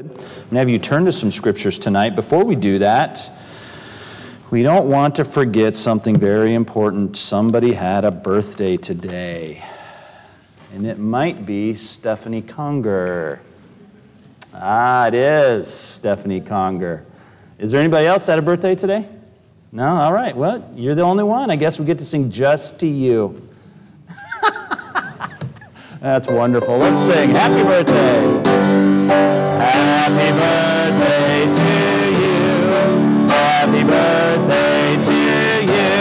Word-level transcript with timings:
I'm 0.00 0.06
going 0.06 0.18
to 0.50 0.56
have 0.56 0.70
you 0.70 0.78
turn 0.78 1.04
to 1.04 1.12
some 1.12 1.30
scriptures 1.30 1.78
tonight. 1.78 2.16
Before 2.16 2.42
we 2.42 2.56
do 2.56 2.78
that, 2.78 3.30
we 4.50 4.62
don't 4.62 4.88
want 4.88 5.16
to 5.16 5.26
forget 5.26 5.76
something 5.76 6.18
very 6.18 6.54
important. 6.54 7.18
Somebody 7.18 7.74
had 7.74 8.06
a 8.06 8.10
birthday 8.10 8.78
today, 8.78 9.62
and 10.72 10.86
it 10.86 10.98
might 10.98 11.44
be 11.44 11.74
Stephanie 11.74 12.40
Conger. 12.40 13.42
Ah, 14.54 15.08
it 15.08 15.12
is 15.12 15.68
Stephanie 15.68 16.40
Conger. 16.40 17.04
Is 17.58 17.70
there 17.70 17.82
anybody 17.82 18.06
else 18.06 18.24
that 18.24 18.32
had 18.32 18.38
a 18.38 18.42
birthday 18.42 18.74
today? 18.74 19.06
No? 19.70 19.84
All 19.84 20.14
right. 20.14 20.34
Well, 20.34 20.66
you're 20.74 20.94
the 20.94 21.02
only 21.02 21.24
one. 21.24 21.50
I 21.50 21.56
guess 21.56 21.78
we 21.78 21.84
get 21.84 21.98
to 21.98 22.06
sing 22.06 22.30
just 22.30 22.80
to 22.80 22.86
you. 22.86 23.46
That's 26.00 26.26
wonderful. 26.26 26.78
Let's 26.78 27.00
sing 27.00 27.30
Happy 27.30 27.62
Birthday. 27.62 28.49
Happy 30.10 30.32
birthday 30.32 31.46
to 31.58 31.68
you. 32.20 33.28
Happy 33.28 33.82
birthday 33.84 35.02
to 35.02 35.18
you. 35.62 36.00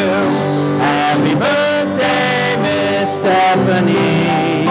Happy 0.79 1.33
birthday, 1.35 2.55
Miss 2.61 3.17
Stephanie. 3.17 4.66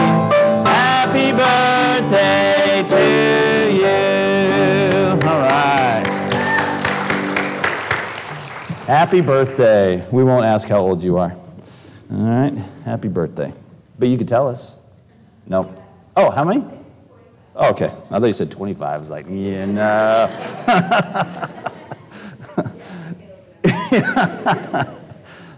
Happy 0.65 1.33
birthday 1.33 2.83
to 2.87 3.03
you. 3.73 5.29
All 5.29 5.41
right. 5.41 6.05
Happy 8.87 9.20
birthday. 9.20 10.05
We 10.11 10.25
won't 10.25 10.47
ask 10.47 10.69
how 10.69 10.81
old 10.81 11.03
you 11.03 11.17
are. 11.19 11.33
All 12.12 12.19
right. 12.19 12.55
Happy 12.84 13.09
birthday. 13.09 13.53
But 13.98 14.09
you 14.09 14.19
could 14.19 14.29
tell 14.29 14.48
us. 14.48 14.79
No. 15.47 15.73
Oh, 16.17 16.31
how 16.31 16.45
many? 16.45 16.65
Oh, 17.61 17.71
okay. 17.71 17.87
I 17.87 18.21
thought 18.21 18.27
you 18.27 18.33
said 18.33 18.53
25. 18.53 18.83
I 18.83 18.98
was 18.98 19.11
like, 19.11 19.27
yeah, 19.29 19.65
no. 19.67 20.30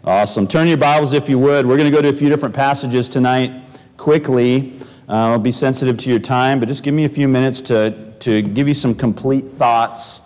awesome. 0.04 0.48
Turn 0.48 0.66
your 0.66 0.78
Bibles 0.78 1.12
if 1.12 1.28
you 1.28 1.38
would. 1.38 1.66
We're 1.66 1.76
going 1.76 1.90
to 1.90 1.94
go 1.94 2.00
to 2.00 2.08
a 2.08 2.12
few 2.14 2.30
different 2.30 2.54
passages 2.54 3.06
tonight 3.06 3.66
quickly. 3.98 4.78
Uh, 5.10 5.32
I'll 5.32 5.38
be 5.38 5.50
sensitive 5.50 5.98
to 5.98 6.08
your 6.08 6.20
time, 6.20 6.58
but 6.58 6.68
just 6.68 6.82
give 6.84 6.94
me 6.94 7.04
a 7.04 7.08
few 7.08 7.28
minutes 7.28 7.60
to, 7.62 8.14
to 8.20 8.40
give 8.40 8.66
you 8.66 8.72
some 8.72 8.94
complete 8.94 9.50
thoughts. 9.50 10.22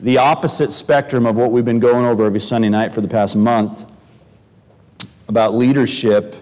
The 0.00 0.18
opposite 0.18 0.70
spectrum 0.70 1.24
of 1.24 1.38
what 1.38 1.50
we've 1.50 1.64
been 1.64 1.80
going 1.80 2.04
over 2.04 2.26
every 2.26 2.40
Sunday 2.40 2.68
night 2.68 2.92
for 2.92 3.00
the 3.00 3.08
past 3.08 3.36
month 3.36 3.86
about 5.28 5.54
leadership 5.54 6.36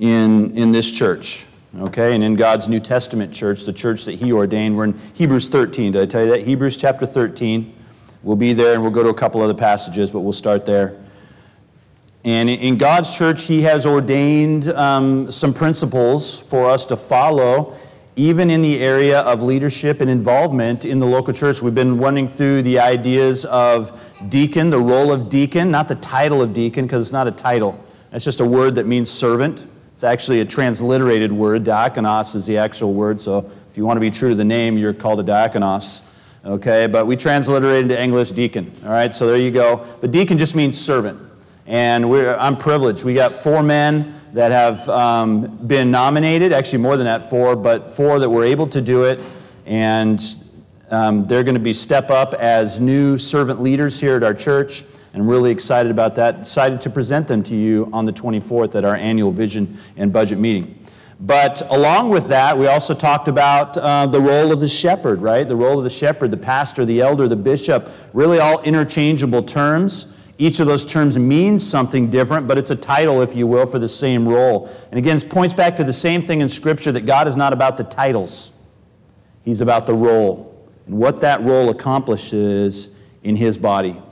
in, 0.00 0.56
in 0.58 0.72
this 0.72 0.90
church 0.90 1.46
okay? 1.82 2.14
And 2.14 2.22
in 2.22 2.34
God's 2.34 2.68
New 2.68 2.80
Testament 2.80 3.32
church, 3.32 3.64
the 3.64 3.72
church 3.72 4.04
that 4.04 4.14
He 4.14 4.32
ordained, 4.32 4.76
we're 4.76 4.84
in 4.84 4.98
Hebrews 5.14 5.48
13. 5.48 5.92
Did 5.92 6.02
I 6.02 6.06
tell 6.06 6.24
you 6.24 6.30
that? 6.30 6.42
Hebrews 6.42 6.76
chapter 6.76 7.06
13. 7.06 7.74
We'll 8.22 8.36
be 8.36 8.52
there 8.52 8.74
and 8.74 8.82
we'll 8.82 8.90
go 8.90 9.02
to 9.02 9.08
a 9.10 9.14
couple 9.14 9.40
other 9.42 9.54
passages, 9.54 10.10
but 10.10 10.20
we'll 10.20 10.32
start 10.32 10.66
there. 10.66 11.00
And 12.24 12.50
in 12.50 12.76
God's 12.76 13.16
church, 13.16 13.46
He 13.46 13.62
has 13.62 13.86
ordained 13.86 14.68
um, 14.70 15.30
some 15.30 15.54
principles 15.54 16.40
for 16.40 16.68
us 16.68 16.84
to 16.86 16.96
follow, 16.96 17.76
even 18.16 18.50
in 18.50 18.62
the 18.62 18.80
area 18.80 19.20
of 19.20 19.42
leadership 19.42 20.00
and 20.00 20.10
involvement 20.10 20.84
in 20.84 20.98
the 20.98 21.06
local 21.06 21.32
church. 21.32 21.62
We've 21.62 21.74
been 21.74 21.98
running 21.98 22.26
through 22.26 22.62
the 22.62 22.80
ideas 22.80 23.44
of 23.44 24.14
deacon, 24.28 24.70
the 24.70 24.80
role 24.80 25.12
of 25.12 25.28
deacon, 25.28 25.70
not 25.70 25.86
the 25.86 25.94
title 25.94 26.42
of 26.42 26.52
deacon, 26.52 26.86
because 26.86 27.02
it's 27.02 27.12
not 27.12 27.28
a 27.28 27.30
title. 27.30 27.78
It's 28.10 28.24
just 28.24 28.40
a 28.40 28.44
word 28.44 28.74
that 28.74 28.86
means 28.86 29.08
servant. 29.08 29.68
It's 29.96 30.04
actually 30.04 30.42
a 30.42 30.44
transliterated 30.44 31.32
word. 31.32 31.64
Diakonos 31.64 32.34
is 32.36 32.44
the 32.44 32.58
actual 32.58 32.92
word, 32.92 33.18
so 33.18 33.50
if 33.70 33.78
you 33.78 33.86
want 33.86 33.96
to 33.96 34.02
be 34.02 34.10
true 34.10 34.28
to 34.28 34.34
the 34.34 34.44
name, 34.44 34.76
you're 34.76 34.92
called 34.92 35.20
a 35.20 35.22
diakonos. 35.22 36.02
Okay, 36.44 36.86
but 36.86 37.06
we 37.06 37.16
transliterated 37.16 37.84
into 37.84 37.98
English 37.98 38.32
deacon. 38.32 38.70
All 38.84 38.90
right, 38.90 39.14
so 39.14 39.26
there 39.26 39.38
you 39.38 39.50
go. 39.50 39.86
But 40.02 40.10
deacon 40.10 40.36
just 40.36 40.54
means 40.54 40.78
servant. 40.78 41.18
And 41.64 42.04
I'm 42.04 42.58
privileged. 42.58 43.06
We 43.06 43.14
got 43.14 43.32
four 43.32 43.62
men 43.62 44.14
that 44.34 44.52
have 44.52 44.86
um, 44.90 45.56
been 45.66 45.90
nominated, 45.90 46.52
actually 46.52 46.80
more 46.80 46.98
than 46.98 47.06
that, 47.06 47.30
four, 47.30 47.56
but 47.56 47.88
four 47.88 48.18
that 48.18 48.28
were 48.28 48.44
able 48.44 48.66
to 48.66 48.82
do 48.82 49.04
it. 49.04 49.18
And 49.64 50.22
um, 50.90 51.24
they're 51.24 51.42
going 51.42 51.54
to 51.54 51.58
be 51.58 51.72
step 51.72 52.10
up 52.10 52.34
as 52.34 52.80
new 52.80 53.16
servant 53.16 53.62
leaders 53.62 53.98
here 53.98 54.16
at 54.16 54.22
our 54.22 54.34
church 54.34 54.84
and 55.16 55.26
really 55.26 55.50
excited 55.50 55.90
about 55.90 56.14
that. 56.16 56.40
Excited 56.40 56.78
to 56.82 56.90
present 56.90 57.26
them 57.26 57.42
to 57.44 57.56
you 57.56 57.88
on 57.90 58.04
the 58.04 58.12
24th 58.12 58.74
at 58.74 58.84
our 58.84 58.94
annual 58.94 59.32
vision 59.32 59.78
and 59.96 60.12
budget 60.12 60.38
meeting. 60.38 60.78
But 61.18 61.62
along 61.72 62.10
with 62.10 62.28
that, 62.28 62.58
we 62.58 62.66
also 62.66 62.94
talked 62.94 63.26
about 63.26 63.78
uh, 63.78 64.04
the 64.04 64.20
role 64.20 64.52
of 64.52 64.60
the 64.60 64.68
shepherd, 64.68 65.22
right? 65.22 65.48
The 65.48 65.56
role 65.56 65.78
of 65.78 65.84
the 65.84 65.90
shepherd, 65.90 66.32
the 66.32 66.36
pastor, 66.36 66.84
the 66.84 67.00
elder, 67.00 67.26
the 67.28 67.36
bishop, 67.36 67.90
really 68.12 68.38
all 68.38 68.60
interchangeable 68.60 69.42
terms. 69.42 70.12
Each 70.36 70.60
of 70.60 70.66
those 70.66 70.84
terms 70.84 71.18
means 71.18 71.66
something 71.66 72.10
different, 72.10 72.46
but 72.46 72.58
it's 72.58 72.70
a 72.70 72.76
title, 72.76 73.22
if 73.22 73.34
you 73.34 73.46
will, 73.46 73.64
for 73.64 73.78
the 73.78 73.88
same 73.88 74.28
role. 74.28 74.70
And 74.90 74.98
again, 74.98 75.16
it 75.16 75.30
points 75.30 75.54
back 75.54 75.76
to 75.76 75.84
the 75.84 75.94
same 75.94 76.20
thing 76.20 76.42
in 76.42 76.50
Scripture 76.50 76.92
that 76.92 77.06
God 77.06 77.26
is 77.26 77.36
not 77.36 77.54
about 77.54 77.78
the 77.78 77.84
titles, 77.84 78.52
He's 79.46 79.62
about 79.62 79.86
the 79.86 79.94
role 79.94 80.52
and 80.84 80.98
what 80.98 81.22
that 81.22 81.40
role 81.42 81.70
accomplishes 81.70 82.90
in 83.22 83.34
His 83.34 83.56
body 83.56 84.02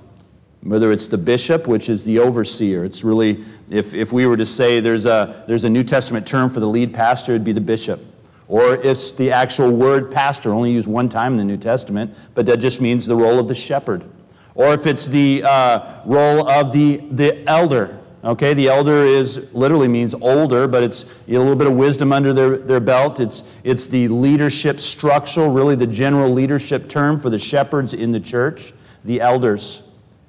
whether 0.64 0.91
it's 0.91 1.06
the 1.06 1.19
bishop, 1.19 1.66
which 1.66 1.88
is 1.91 2.04
the 2.04 2.19
overseer. 2.19 2.84
It's 2.84 3.04
really, 3.04 3.44
if, 3.70 3.92
if 3.92 4.12
we 4.12 4.26
were 4.26 4.36
to 4.36 4.47
say 4.47 4.80
there's 4.80 5.04
a, 5.04 5.44
there's 5.47 5.64
a 5.64 5.70
New 5.70 5.84
Testament 5.84 6.26
term 6.26 6.48
for 6.48 6.58
the 6.58 6.66
lead 6.66 6.94
pastor, 6.94 7.32
it'd 7.32 7.44
be 7.44 7.52
the 7.52 7.60
bishop. 7.60 8.00
Or 8.48 8.75
it's 8.75 9.12
the 9.12 9.30
actual 9.30 9.70
word 9.70 10.10
pastor, 10.10 10.52
only 10.52 10.72
used 10.72 10.88
one 10.88 11.08
time 11.08 11.32
in 11.32 11.38
the 11.38 11.44
New 11.44 11.58
Testament, 11.58 12.16
but 12.34 12.47
that 12.47 12.58
just 12.58 12.80
means 12.80 13.06
the 13.06 13.16
role 13.16 13.38
of 13.38 13.47
the 13.47 13.54
shepherd. 13.54 14.04
Or 14.54 14.72
if 14.72 14.86
it's 14.86 15.06
the 15.06 15.42
uh, 15.44 16.00
role 16.06 16.48
of 16.48 16.72
the, 16.72 16.98
the 17.10 17.46
elder, 17.48 17.98
okay? 18.22 18.54
The 18.54 18.69
elder 18.69 19.04
is 19.04 19.52
literally 19.52 19.88
means 19.88 20.14
older, 20.14 20.66
but 20.66 20.82
it's 20.82 21.22
a 21.28 21.32
little 21.32 21.56
bit 21.56 21.66
of 21.66 21.75
wisdom 21.75 22.12
under 22.12 22.32
their, 22.32 22.56
their 22.56 22.81
belt. 22.81 23.20
It's, 23.20 23.58
it's 23.64 23.86
the 23.86 24.08
leadership 24.08 24.81
structural, 24.81 25.50
really 25.50 25.75
the 25.75 25.86
general 25.86 26.31
leadership 26.31 26.88
term 26.88 27.19
for 27.19 27.28
the 27.28 27.38
shepherds 27.38 27.92
in 27.92 28.12
the 28.12 28.20
church, 28.20 28.72
the 29.04 29.20
elders 29.20 29.83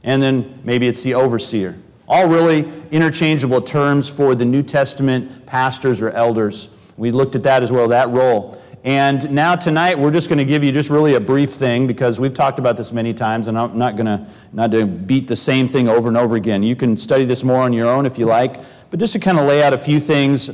and 0.06 0.24
then 0.24 0.62
maybe 0.64 0.88
it's 0.88 1.04
the 1.04 1.16
overseer. 1.16 1.78
All 2.08 2.28
really 2.28 2.72
interchangeable 2.92 3.62
terms 3.62 4.10
for 4.10 4.36
the 4.36 4.46
New 4.46 4.62
Testament 4.62 5.46
pastors 5.46 6.02
or 6.02 6.12
elders. 6.12 6.70
We 6.96 7.12
looked 7.12 7.36
at 7.36 7.44
that 7.44 7.64
as 7.64 7.72
well, 7.72 7.90
that 7.90 8.10
role. 8.12 8.62
And 8.86 9.32
now 9.32 9.56
tonight 9.56 9.98
we're 9.98 10.12
just 10.12 10.30
going 10.30 10.38
to 10.38 10.46
give 10.46 10.64
you 10.64 10.72
just 10.72 10.92
really 10.92 11.16
a 11.16 11.20
brief 11.20 11.50
thing 11.50 11.88
because 11.88 12.20
we've 12.20 12.36
talked 12.36 12.60
about 12.60 12.78
this 12.78 12.94
many 12.94 13.16
times 13.16 13.48
and 13.48 13.58
I'm 13.58 13.76
not 13.76 13.96
going 13.96 14.06
to 14.06 14.28
not 14.54 14.70
to 14.72 14.86
beat 14.86 15.28
the 15.28 15.36
same 15.36 15.68
thing 15.68 15.90
over 15.90 16.08
and 16.08 16.16
over 16.16 16.36
again. 16.36 16.62
You 16.62 16.76
can 16.76 16.96
study 16.96 17.26
this 17.26 17.44
more 17.44 17.62
on 17.62 17.74
your 17.74 17.90
own 17.90 18.06
if 18.06 18.20
you 18.20 18.28
like, 18.28 18.62
but 18.92 19.00
just 19.00 19.14
to 19.14 19.20
kind 19.20 19.40
of 19.40 19.48
lay 19.48 19.64
out 19.64 19.74
a 19.74 19.78
few 19.80 20.00
things 20.00 20.52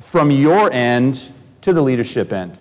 from 0.00 0.32
your 0.32 0.72
end 0.72 1.30
to 1.60 1.72
the 1.72 1.80
leadership 1.80 2.32
end. 2.32 2.58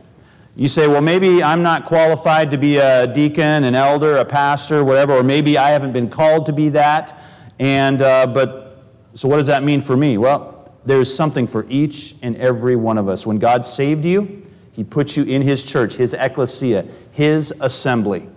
You 0.55 0.67
say, 0.67 0.87
well, 0.87 1.01
maybe 1.01 1.41
I'm 1.41 1.63
not 1.63 1.85
qualified 1.85 2.51
to 2.51 2.57
be 2.57 2.77
a 2.77 3.07
deacon, 3.07 3.63
an 3.63 3.75
elder, 3.75 4.17
a 4.17 4.25
pastor, 4.25 4.83
whatever, 4.83 5.13
or 5.13 5.23
maybe 5.23 5.57
I 5.57 5.69
haven't 5.69 5.93
been 5.93 6.09
called 6.09 6.47
to 6.47 6.53
be 6.53 6.69
that. 6.69 7.17
And, 7.59 8.01
uh, 8.01 8.27
but, 8.27 8.83
so 9.13 9.27
what 9.27 9.37
does 9.37 9.47
that 9.47 9.63
mean 9.63 9.81
for 9.81 9.95
me? 9.95 10.17
Well, 10.17 10.73
there's 10.85 11.13
something 11.13 11.47
for 11.47 11.65
each 11.69 12.15
and 12.21 12.35
every 12.37 12.75
one 12.75 12.97
of 12.97 13.07
us. 13.07 13.25
When 13.25 13.37
God 13.37 13.65
saved 13.65 14.05
you, 14.05 14.43
He 14.73 14.83
put 14.83 15.15
you 15.15 15.23
in 15.23 15.41
His 15.41 15.63
church, 15.63 15.95
His 15.95 16.13
ecclesia, 16.13 16.87
His 17.11 17.53
assembly. 17.61 18.27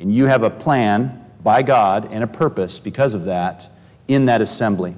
And 0.00 0.12
you 0.14 0.26
have 0.26 0.42
a 0.42 0.50
plan 0.50 1.24
by 1.42 1.62
God 1.62 2.08
and 2.10 2.24
a 2.24 2.26
purpose 2.26 2.80
because 2.80 3.14
of 3.14 3.24
that 3.24 3.70
in 4.08 4.26
that 4.26 4.40
assembly. 4.40 4.96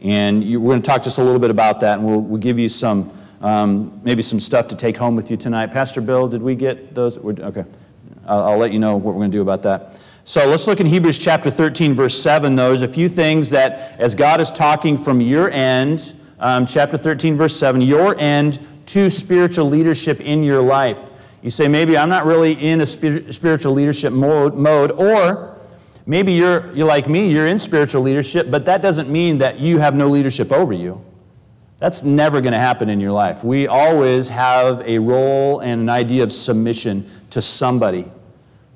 And 0.00 0.44
you, 0.44 0.60
we're 0.60 0.72
going 0.72 0.82
to 0.82 0.86
talk 0.86 1.02
just 1.02 1.18
a 1.18 1.22
little 1.22 1.40
bit 1.40 1.50
about 1.50 1.80
that, 1.80 1.98
and 1.98 2.06
we'll, 2.06 2.20
we'll 2.20 2.40
give 2.40 2.58
you 2.58 2.68
some 2.68 3.12
um, 3.44 4.00
maybe 4.02 4.22
some 4.22 4.40
stuff 4.40 4.68
to 4.68 4.76
take 4.76 4.96
home 4.96 5.14
with 5.14 5.30
you 5.30 5.36
tonight. 5.36 5.66
Pastor 5.66 6.00
Bill, 6.00 6.26
did 6.26 6.40
we 6.40 6.54
get 6.54 6.94
those? 6.94 7.18
Okay. 7.18 7.64
I'll, 8.26 8.42
I'll 8.42 8.58
let 8.58 8.72
you 8.72 8.78
know 8.78 8.96
what 8.96 9.14
we're 9.14 9.20
going 9.20 9.30
to 9.30 9.36
do 9.36 9.42
about 9.42 9.62
that. 9.64 10.00
So 10.24 10.48
let's 10.48 10.66
look 10.66 10.80
in 10.80 10.86
Hebrews 10.86 11.18
chapter 11.18 11.50
13, 11.50 11.94
verse 11.94 12.20
7. 12.20 12.56
Those 12.56 12.80
a 12.80 12.88
few 12.88 13.06
things 13.06 13.50
that, 13.50 14.00
as 14.00 14.14
God 14.14 14.40
is 14.40 14.50
talking 14.50 14.96
from 14.96 15.20
your 15.20 15.50
end, 15.50 16.14
um, 16.40 16.64
chapter 16.64 16.96
13, 16.96 17.36
verse 17.36 17.54
7, 17.54 17.82
your 17.82 18.18
end 18.18 18.60
to 18.86 19.10
spiritual 19.10 19.66
leadership 19.66 20.22
in 20.22 20.42
your 20.42 20.62
life. 20.62 21.10
You 21.42 21.50
say, 21.50 21.68
maybe 21.68 21.98
I'm 21.98 22.08
not 22.08 22.24
really 22.24 22.52
in 22.54 22.80
a 22.80 22.86
spiritual 22.86 23.74
leadership 23.74 24.14
mode, 24.14 24.54
mode, 24.54 24.92
or 24.92 25.60
maybe 26.06 26.32
you're, 26.32 26.74
you're 26.74 26.86
like 26.86 27.10
me, 27.10 27.30
you're 27.30 27.46
in 27.46 27.58
spiritual 27.58 28.00
leadership, 28.00 28.50
but 28.50 28.64
that 28.64 28.80
doesn't 28.80 29.10
mean 29.10 29.36
that 29.38 29.60
you 29.60 29.80
have 29.80 29.94
no 29.94 30.08
leadership 30.08 30.50
over 30.50 30.72
you. 30.72 31.04
That's 31.78 32.02
never 32.02 32.40
going 32.40 32.52
to 32.52 32.58
happen 32.58 32.88
in 32.88 33.00
your 33.00 33.12
life. 33.12 33.44
We 33.44 33.66
always 33.66 34.28
have 34.28 34.80
a 34.86 34.98
role 34.98 35.60
and 35.60 35.82
an 35.82 35.88
idea 35.88 36.22
of 36.22 36.32
submission 36.32 37.06
to 37.30 37.40
somebody. 37.42 38.10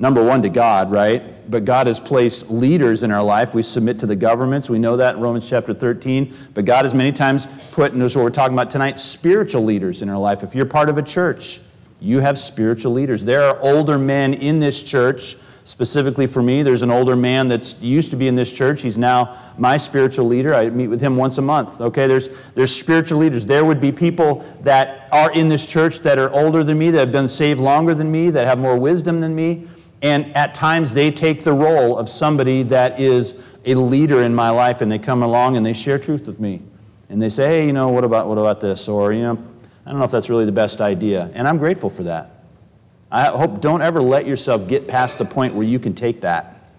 Number 0.00 0.22
one, 0.22 0.42
to 0.42 0.48
God, 0.48 0.90
right? 0.90 1.50
But 1.50 1.64
God 1.64 1.86
has 1.86 1.98
placed 1.98 2.50
leaders 2.50 3.02
in 3.02 3.10
our 3.10 3.22
life. 3.22 3.54
We 3.54 3.62
submit 3.62 3.98
to 4.00 4.06
the 4.06 4.14
governments. 4.14 4.70
We 4.70 4.78
know 4.78 4.96
that 4.96 5.16
in 5.16 5.20
Romans 5.20 5.48
chapter 5.48 5.74
13. 5.74 6.32
But 6.54 6.64
God 6.64 6.84
has 6.84 6.94
many 6.94 7.10
times 7.10 7.48
put, 7.72 7.92
and 7.92 8.02
this 8.02 8.12
is 8.12 8.16
what 8.16 8.22
we're 8.24 8.30
talking 8.30 8.54
about 8.54 8.70
tonight, 8.70 8.98
spiritual 8.98 9.64
leaders 9.64 10.02
in 10.02 10.08
our 10.08 10.18
life. 10.18 10.42
If 10.42 10.54
you're 10.54 10.66
part 10.66 10.88
of 10.88 10.98
a 10.98 11.02
church, 11.02 11.60
You 12.00 12.20
have 12.20 12.38
spiritual 12.38 12.92
leaders. 12.92 13.24
There 13.24 13.42
are 13.42 13.58
older 13.60 13.98
men 13.98 14.34
in 14.34 14.60
this 14.60 14.82
church. 14.82 15.36
Specifically 15.68 16.26
for 16.26 16.42
me, 16.42 16.62
there's 16.62 16.82
an 16.82 16.90
older 16.90 17.14
man 17.14 17.48
that's 17.48 17.78
used 17.82 18.10
to 18.12 18.16
be 18.16 18.26
in 18.26 18.36
this 18.36 18.50
church. 18.50 18.80
He's 18.80 18.96
now 18.96 19.36
my 19.58 19.76
spiritual 19.76 20.24
leader. 20.24 20.54
I 20.54 20.70
meet 20.70 20.86
with 20.86 21.02
him 21.02 21.14
once 21.14 21.36
a 21.36 21.42
month. 21.42 21.82
Okay, 21.82 22.06
there's, 22.06 22.30
there's 22.54 22.74
spiritual 22.74 23.18
leaders. 23.18 23.44
There 23.44 23.66
would 23.66 23.78
be 23.78 23.92
people 23.92 24.42
that 24.62 25.10
are 25.12 25.30
in 25.30 25.50
this 25.50 25.66
church 25.66 25.98
that 25.98 26.18
are 26.18 26.30
older 26.30 26.64
than 26.64 26.78
me, 26.78 26.90
that 26.92 26.98
have 26.98 27.12
been 27.12 27.28
saved 27.28 27.60
longer 27.60 27.94
than 27.94 28.10
me, 28.10 28.30
that 28.30 28.46
have 28.46 28.58
more 28.58 28.78
wisdom 28.78 29.20
than 29.20 29.34
me. 29.34 29.68
And 30.00 30.34
at 30.34 30.54
times 30.54 30.94
they 30.94 31.10
take 31.10 31.44
the 31.44 31.52
role 31.52 31.98
of 31.98 32.08
somebody 32.08 32.62
that 32.62 32.98
is 32.98 33.34
a 33.66 33.74
leader 33.74 34.22
in 34.22 34.34
my 34.34 34.48
life 34.48 34.80
and 34.80 34.90
they 34.90 34.98
come 34.98 35.22
along 35.22 35.58
and 35.58 35.66
they 35.66 35.74
share 35.74 35.98
truth 35.98 36.26
with 36.26 36.40
me. 36.40 36.62
And 37.10 37.20
they 37.20 37.28
say, 37.28 37.46
hey, 37.46 37.66
you 37.66 37.74
know, 37.74 37.90
what 37.90 38.04
about, 38.04 38.26
what 38.26 38.38
about 38.38 38.62
this? 38.62 38.88
Or, 38.88 39.12
you 39.12 39.20
know, 39.20 39.44
I 39.84 39.90
don't 39.90 39.98
know 39.98 40.06
if 40.06 40.12
that's 40.12 40.30
really 40.30 40.46
the 40.46 40.50
best 40.50 40.80
idea. 40.80 41.30
And 41.34 41.46
I'm 41.46 41.58
grateful 41.58 41.90
for 41.90 42.04
that. 42.04 42.37
I 43.10 43.26
hope 43.26 43.60
don't 43.60 43.82
ever 43.82 44.02
let 44.02 44.26
yourself 44.26 44.68
get 44.68 44.86
past 44.86 45.18
the 45.18 45.24
point 45.24 45.54
where 45.54 45.66
you 45.66 45.78
can 45.78 45.94
take 45.94 46.20
that. 46.22 46.70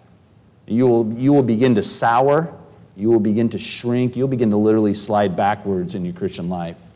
You 0.68 0.86
will, 0.88 1.14
you 1.14 1.34
will 1.34 1.44
begin 1.44 1.76
to 1.76 1.82
sour, 1.82 2.54
you 2.96 3.10
will 3.10 3.20
begin 3.20 3.50
to 3.50 3.58
shrink, 3.58 4.16
you'll 4.16 4.28
begin 4.28 4.52
to 4.52 4.58
literally 4.58 4.94
slide 4.94 5.36
backwards 5.36 5.96
in 5.96 6.06
your 6.06 6.14
Christian 6.14 6.50
life 6.50 6.90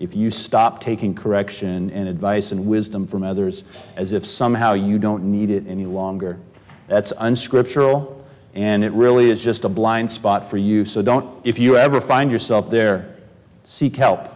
if 0.00 0.16
you 0.16 0.30
stop 0.30 0.80
taking 0.80 1.14
correction 1.14 1.90
and 1.90 2.08
advice 2.08 2.52
and 2.52 2.66
wisdom 2.66 3.06
from 3.06 3.22
others 3.22 3.64
as 3.96 4.14
if 4.14 4.24
somehow 4.24 4.72
you 4.72 4.98
don't 4.98 5.22
need 5.22 5.50
it 5.50 5.66
any 5.68 5.84
longer. 5.84 6.40
That's 6.88 7.12
unscriptural, 7.18 8.26
and 8.54 8.82
it 8.82 8.92
really 8.92 9.30
is 9.30 9.44
just 9.44 9.64
a 9.64 9.68
blind 9.68 10.10
spot 10.10 10.44
for 10.44 10.56
you. 10.56 10.86
So 10.86 11.02
don't, 11.02 11.46
if 11.46 11.58
you 11.58 11.76
ever 11.76 12.00
find 12.00 12.32
yourself 12.32 12.70
there, 12.70 13.14
seek 13.62 13.94
help 13.94 14.28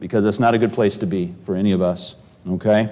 because 0.00 0.24
it's 0.24 0.40
not 0.40 0.54
a 0.54 0.58
good 0.58 0.72
place 0.72 0.96
to 0.96 1.06
be 1.06 1.34
for 1.42 1.54
any 1.54 1.72
of 1.72 1.82
us, 1.82 2.16
okay? 2.48 2.90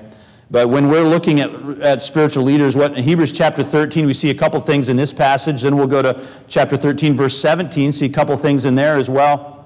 But 0.51 0.71
when 0.71 0.89
we're 0.89 1.05
looking 1.05 1.41
at, 1.41 1.51
at 1.81 2.03
spiritual 2.03 2.45
leaders, 2.45 2.75
what 2.75 2.97
in 2.97 3.05
Hebrews 3.05 3.33
chapter 3.33 3.63
13, 3.63 4.07
we 4.07 4.15
see 4.15 4.31
a 4.31 4.35
couple 4.35 4.59
things 4.61 4.89
in 4.89 4.97
this 4.97 5.13
passage. 5.13 5.61
Then 5.63 5.77
we'll 5.77 5.87
go 5.87 6.01
to 6.01 6.27
chapter 6.49 6.77
13, 6.77 7.15
verse 7.15 7.39
17, 7.39 7.93
see 7.93 8.07
a 8.07 8.09
couple 8.09 8.35
things 8.37 8.65
in 8.65 8.75
there 8.75 8.97
as 8.97 9.11
well. 9.11 9.59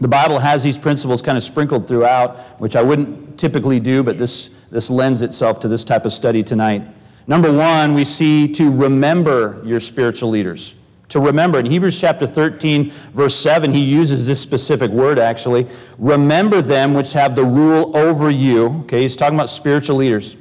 The 0.00 0.08
Bible 0.08 0.38
has 0.38 0.62
these 0.62 0.78
principles 0.78 1.20
kind 1.20 1.36
of 1.36 1.42
sprinkled 1.42 1.88
throughout, 1.88 2.38
which 2.60 2.76
I 2.76 2.82
wouldn't 2.82 3.38
typically 3.38 3.80
do, 3.80 4.02
but 4.02 4.16
this, 4.16 4.48
this 4.70 4.90
lends 4.90 5.22
itself 5.22 5.60
to 5.60 5.68
this 5.68 5.84
type 5.84 6.06
of 6.06 6.12
study 6.12 6.42
tonight. 6.42 6.82
Number 7.26 7.52
one, 7.52 7.92
we 7.92 8.04
see 8.04 8.48
to 8.54 8.72
remember 8.72 9.60
your 9.64 9.80
spiritual 9.80 10.30
leaders. 10.30 10.76
To 11.08 11.20
remember. 11.20 11.58
In 11.58 11.66
Hebrews 11.66 11.98
chapter 11.98 12.26
13, 12.26 12.90
verse 12.90 13.34
7, 13.34 13.72
he 13.72 13.82
uses 13.82 14.26
this 14.26 14.40
specific 14.40 14.90
word 14.90 15.18
actually. 15.18 15.66
Remember 15.98 16.60
them 16.60 16.92
which 16.92 17.14
have 17.14 17.34
the 17.34 17.44
rule 17.44 17.96
over 17.96 18.30
you. 18.30 18.80
Okay, 18.80 19.02
he's 19.02 19.16
talking 19.16 19.38
about 19.38 19.48
spiritual 19.48 19.96
leaders. 19.96 20.36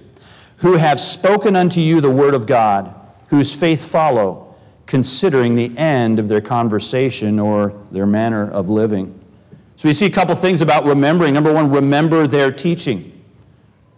Who 0.58 0.74
have 0.74 1.00
spoken 1.00 1.56
unto 1.56 1.80
you 1.80 2.02
the 2.02 2.10
word 2.10 2.34
of 2.34 2.48
God, 2.48 2.94
whose 3.28 3.54
faith 3.54 3.90
follow, 3.90 4.56
considering 4.88 5.56
the 5.56 5.78
end 5.78 6.20
of 6.20 6.28
their 6.28 6.42
conversation 6.42 7.40
or 7.40 7.74
their 7.92 8.06
manner 8.06 8.50
of 8.50 8.70
living. 8.70 9.18
So 9.76 9.88
we 9.88 9.94
see 9.94 10.08
a 10.08 10.12
couple 10.12 10.34
things 10.34 10.62
about 10.62 10.86
remembering. 10.86 11.34
Number 11.34 11.54
one, 11.54 11.72
remember 11.72 12.26
their 12.26 12.52
teaching. 12.52 13.17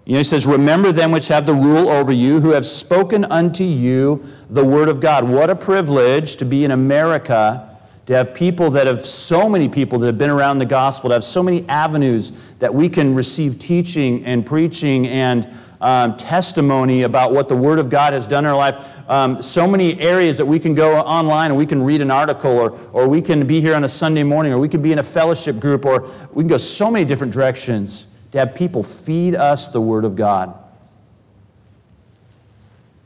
You 0.10 0.14
know, 0.14 0.22
he 0.22 0.24
says, 0.24 0.48
Remember 0.48 0.92
them 0.92 1.12
which 1.12 1.28
have 1.28 1.46
the 1.46 1.54
rule 1.54 1.88
over 1.88 2.12
you, 2.12 2.40
who 2.40 2.50
have 2.50 2.66
spoken 2.66 3.26
unto 3.26 3.64
you 3.64 4.24
the 4.50 4.66
word 4.66 4.90
of 4.90 5.00
God. 5.00 5.24
What 5.24 5.52
a 5.52 5.56
privilege 5.56 6.38
to 6.38 6.46
be 6.46 6.66
in 6.66 6.72
America, 6.72 7.78
to 8.08 8.16
have 8.16 8.34
people 8.34 8.72
that 8.72 8.88
have 8.88 9.06
so 9.06 9.48
many 9.48 9.70
people 9.70 10.00
that 10.00 10.08
have 10.08 10.18
been 10.18 10.32
around 10.32 10.58
the 10.58 10.66
gospel, 10.66 11.12
to 11.12 11.14
have 11.14 11.24
so 11.24 11.44
many 11.44 11.64
avenues 11.70 12.56
that 12.56 12.74
we 12.74 12.90
can 12.90 13.14
receive 13.14 13.60
teaching 13.60 14.26
and 14.26 14.44
preaching 14.44 15.06
and 15.06 15.48
um, 15.80 16.18
testimony 16.18 17.04
about 17.04 17.32
what 17.32 17.48
the 17.48 17.56
Word 17.56 17.78
of 17.78 17.92
God 17.92 18.14
has 18.14 18.26
done 18.26 18.46
in 18.46 18.50
our 18.50 18.58
life. 18.58 19.08
Um, 19.08 19.44
so 19.44 19.68
many 19.68 20.00
areas 20.00 20.40
that 20.40 20.46
we 20.48 20.58
can 20.58 20.74
go 20.74 20.98
online 20.98 21.52
and 21.52 21.56
we 21.56 21.68
can 21.68 21.84
read 21.84 22.02
an 22.02 22.10
article, 22.10 22.58
or, 22.58 22.72
or 22.94 23.08
we 23.08 23.22
can 23.22 23.46
be 23.46 23.62
here 23.62 23.76
on 23.76 23.84
a 23.84 23.90
Sunday 23.90 24.24
morning, 24.24 24.54
or 24.54 24.58
we 24.58 24.70
can 24.70 24.82
be 24.82 24.92
in 24.92 24.98
a 24.98 25.04
fellowship 25.04 25.60
group, 25.60 25.86
or 25.86 26.10
we 26.34 26.42
can 26.42 26.48
go 26.48 26.58
so 26.58 26.90
many 26.90 27.06
different 27.06 27.32
directions 27.32 28.08
to 28.32 28.40
have 28.40 28.56
people 28.56 28.84
feed 28.84 29.36
us 29.36 29.70
the 29.70 29.82
Word 29.82 30.06
of 30.06 30.16
God. 30.16 30.54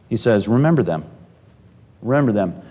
He 0.10 0.16
says, 0.16 0.48
Remember 0.48 0.84
them. 0.84 1.06
Remember 2.02 2.32
them. 2.32 2.62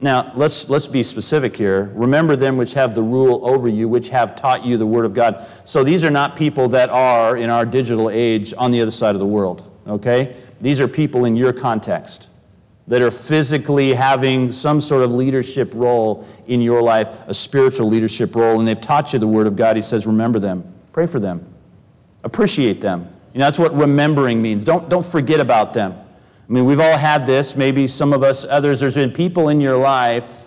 Now, 0.00 0.32
let's, 0.34 0.68
let's 0.68 0.86
be 0.86 1.02
specific 1.02 1.56
here. 1.56 1.90
Remember 1.94 2.36
them 2.36 2.58
which 2.58 2.74
have 2.74 2.94
the 2.94 3.02
rule 3.02 3.48
over 3.48 3.66
you, 3.66 3.88
which 3.88 4.10
have 4.10 4.36
taught 4.36 4.64
you 4.64 4.76
the 4.76 4.86
Word 4.86 5.06
of 5.06 5.14
God. 5.14 5.46
So 5.64 5.82
these 5.82 6.04
are 6.04 6.10
not 6.10 6.36
people 6.36 6.68
that 6.68 6.90
are, 6.90 7.36
in 7.36 7.48
our 7.48 7.64
digital 7.64 8.10
age, 8.10 8.52
on 8.58 8.70
the 8.70 8.82
other 8.82 8.90
side 8.90 9.14
of 9.14 9.20
the 9.20 9.26
world, 9.26 9.70
okay? 9.86 10.36
These 10.60 10.82
are 10.82 10.88
people 10.88 11.24
in 11.24 11.34
your 11.34 11.54
context 11.54 12.30
that 12.88 13.00
are 13.00 13.10
physically 13.10 13.94
having 13.94 14.52
some 14.52 14.80
sort 14.80 15.02
of 15.02 15.12
leadership 15.12 15.72
role 15.74 16.26
in 16.46 16.60
your 16.60 16.82
life, 16.82 17.08
a 17.26 17.34
spiritual 17.34 17.88
leadership 17.88 18.36
role, 18.36 18.58
and 18.58 18.68
they've 18.68 18.80
taught 18.80 19.12
you 19.14 19.18
the 19.18 19.26
Word 19.26 19.46
of 19.46 19.56
God. 19.56 19.76
He 19.76 19.82
says, 19.82 20.06
remember 20.06 20.38
them, 20.38 20.74
pray 20.92 21.06
for 21.06 21.18
them, 21.18 21.52
appreciate 22.26 22.80
them. 22.80 23.08
You 23.32 23.38
know, 23.38 23.46
that's 23.46 23.58
what 23.58 23.74
remembering 23.74 24.42
means. 24.42 24.64
Don't, 24.64 24.88
don't 24.88 25.06
forget 25.06 25.40
about 25.40 25.72
them. 25.72 25.92
I 25.92 26.52
mean, 26.52 26.64
we've 26.64 26.80
all 26.80 26.98
had 26.98 27.26
this, 27.26 27.56
maybe 27.56 27.86
some 27.86 28.12
of 28.12 28.22
us, 28.22 28.44
others. 28.44 28.80
There's 28.80 28.96
been 28.96 29.12
people 29.12 29.48
in 29.48 29.60
your 29.60 29.76
life, 29.76 30.46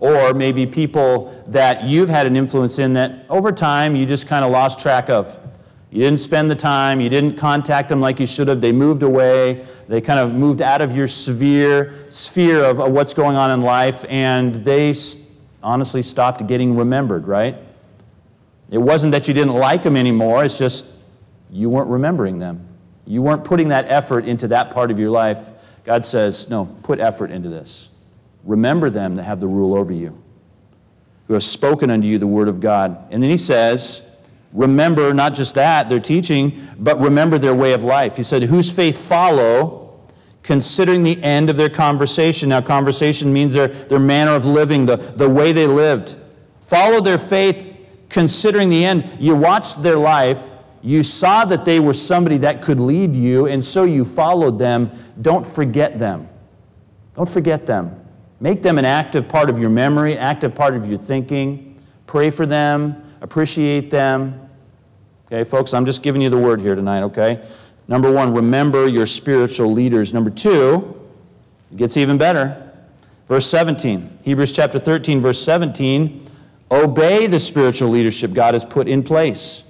or 0.00 0.34
maybe 0.34 0.66
people 0.66 1.44
that 1.48 1.84
you've 1.84 2.08
had 2.08 2.26
an 2.26 2.36
influence 2.36 2.78
in 2.78 2.94
that 2.94 3.26
over 3.28 3.52
time 3.52 3.94
you 3.94 4.06
just 4.06 4.26
kind 4.26 4.44
of 4.44 4.50
lost 4.50 4.80
track 4.80 5.08
of. 5.08 5.40
You 5.90 6.02
didn't 6.02 6.20
spend 6.20 6.50
the 6.50 6.56
time, 6.56 7.00
you 7.00 7.08
didn't 7.08 7.36
contact 7.36 7.88
them 7.88 8.00
like 8.00 8.20
you 8.20 8.26
should 8.26 8.48
have. 8.48 8.60
They 8.60 8.72
moved 8.72 9.02
away, 9.02 9.66
they 9.88 10.00
kind 10.00 10.20
of 10.20 10.32
moved 10.32 10.62
out 10.62 10.80
of 10.80 10.96
your 10.96 11.08
sphere, 11.08 11.94
sphere 12.10 12.64
of, 12.64 12.80
of 12.80 12.92
what's 12.92 13.12
going 13.12 13.36
on 13.36 13.50
in 13.50 13.62
life, 13.62 14.04
and 14.08 14.54
they 14.54 14.94
honestly 15.62 16.02
stopped 16.02 16.46
getting 16.46 16.76
remembered, 16.76 17.26
right? 17.26 17.56
It 18.70 18.78
wasn't 18.78 19.10
that 19.12 19.26
you 19.26 19.34
didn't 19.34 19.54
like 19.54 19.82
them 19.82 19.96
anymore, 19.96 20.44
it's 20.44 20.58
just 20.58 20.86
you 21.50 21.68
weren't 21.68 21.88
remembering 21.88 22.38
them. 22.38 22.66
You 23.06 23.22
weren't 23.22 23.44
putting 23.44 23.68
that 23.68 23.86
effort 23.88 24.24
into 24.24 24.48
that 24.48 24.70
part 24.70 24.90
of 24.90 24.98
your 25.00 25.10
life. 25.10 25.82
God 25.84 26.04
says, 26.04 26.48
no, 26.48 26.66
put 26.82 27.00
effort 27.00 27.30
into 27.30 27.48
this. 27.48 27.88
Remember 28.44 28.90
them 28.90 29.16
that 29.16 29.24
have 29.24 29.40
the 29.40 29.48
rule 29.48 29.74
over 29.74 29.92
you, 29.92 30.22
who 31.26 31.34
have 31.34 31.42
spoken 31.42 31.90
unto 31.90 32.06
you 32.06 32.18
the 32.18 32.26
word 32.26 32.48
of 32.48 32.60
God. 32.60 32.96
And 33.10 33.22
then 33.22 33.30
he 33.30 33.36
says, 33.36 34.02
remember 34.52 35.12
not 35.12 35.34
just 35.34 35.54
that, 35.56 35.88
their 35.88 36.00
teaching, 36.00 36.60
but 36.78 37.00
remember 37.00 37.38
their 37.38 37.54
way 37.54 37.72
of 37.72 37.84
life. 37.84 38.16
He 38.16 38.22
said, 38.22 38.42
whose 38.44 38.72
faith 38.72 38.96
follow, 38.96 40.00
considering 40.42 41.02
the 41.02 41.22
end 41.22 41.50
of 41.50 41.56
their 41.56 41.68
conversation. 41.68 42.48
Now, 42.48 42.60
conversation 42.60 43.32
means 43.32 43.52
their, 43.52 43.68
their 43.68 43.98
manner 43.98 44.32
of 44.32 44.46
living, 44.46 44.86
the, 44.86 44.96
the 44.96 45.28
way 45.28 45.52
they 45.52 45.66
lived. 45.66 46.16
Follow 46.60 47.00
their 47.00 47.18
faith, 47.18 47.66
considering 48.08 48.68
the 48.68 48.84
end. 48.84 49.10
You 49.18 49.34
watched 49.34 49.82
their 49.82 49.96
life 49.96 50.56
you 50.82 51.02
saw 51.02 51.44
that 51.44 51.64
they 51.64 51.80
were 51.80 51.94
somebody 51.94 52.38
that 52.38 52.62
could 52.62 52.80
lead 52.80 53.14
you, 53.14 53.46
and 53.46 53.64
so 53.64 53.84
you 53.84 54.04
followed 54.04 54.58
them. 54.58 54.90
Don't 55.20 55.46
forget 55.46 55.98
them. 55.98 56.28
Don't 57.14 57.28
forget 57.28 57.66
them. 57.66 57.96
Make 58.40 58.62
them 58.62 58.78
an 58.78 58.84
active 58.84 59.28
part 59.28 59.50
of 59.50 59.58
your 59.58 59.68
memory, 59.68 60.16
active 60.16 60.54
part 60.54 60.74
of 60.74 60.86
your 60.86 60.96
thinking. 60.96 61.78
Pray 62.06 62.30
for 62.30 62.46
them, 62.46 63.04
appreciate 63.20 63.90
them. 63.90 64.48
Okay, 65.26 65.44
folks, 65.44 65.74
I'm 65.74 65.84
just 65.84 66.02
giving 66.02 66.22
you 66.22 66.30
the 66.30 66.38
word 66.38 66.60
here 66.60 66.74
tonight, 66.74 67.02
okay? 67.02 67.46
Number 67.86 68.10
one, 68.10 68.34
remember 68.34 68.88
your 68.88 69.06
spiritual 69.06 69.72
leaders. 69.72 70.14
Number 70.14 70.30
two, 70.30 70.98
it 71.70 71.76
gets 71.76 71.96
even 71.96 72.18
better. 72.18 72.72
Verse 73.26 73.46
17, 73.46 74.18
Hebrews 74.22 74.52
chapter 74.52 74.78
13, 74.78 75.20
verse 75.20 75.40
17 75.44 76.26
obey 76.70 77.26
the 77.26 77.38
spiritual 77.38 77.88
leadership 77.88 78.32
God 78.32 78.54
has 78.54 78.64
put 78.64 78.88
in 78.88 79.02
place. 79.02 79.64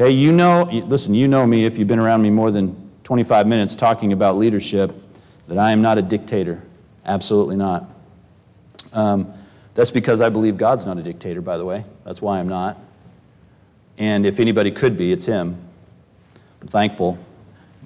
Okay, 0.00 0.12
you 0.12 0.32
know, 0.32 0.62
listen, 0.86 1.14
you 1.14 1.28
know 1.28 1.46
me 1.46 1.66
if 1.66 1.76
you've 1.76 1.86
been 1.86 1.98
around 1.98 2.22
me 2.22 2.30
more 2.30 2.50
than 2.50 2.90
25 3.04 3.46
minutes 3.46 3.76
talking 3.76 4.14
about 4.14 4.38
leadership, 4.38 4.94
that 5.46 5.58
I 5.58 5.72
am 5.72 5.82
not 5.82 5.98
a 5.98 6.02
dictator. 6.02 6.62
Absolutely 7.04 7.56
not. 7.56 7.84
Um, 8.94 9.30
that's 9.74 9.90
because 9.90 10.22
I 10.22 10.30
believe 10.30 10.56
God's 10.56 10.86
not 10.86 10.96
a 10.96 11.02
dictator, 11.02 11.42
by 11.42 11.58
the 11.58 11.66
way. 11.66 11.84
That's 12.02 12.22
why 12.22 12.38
I'm 12.38 12.48
not. 12.48 12.78
And 13.98 14.24
if 14.24 14.40
anybody 14.40 14.70
could 14.70 14.96
be, 14.96 15.12
it's 15.12 15.26
Him. 15.26 15.62
I'm 16.62 16.68
thankful. 16.68 17.18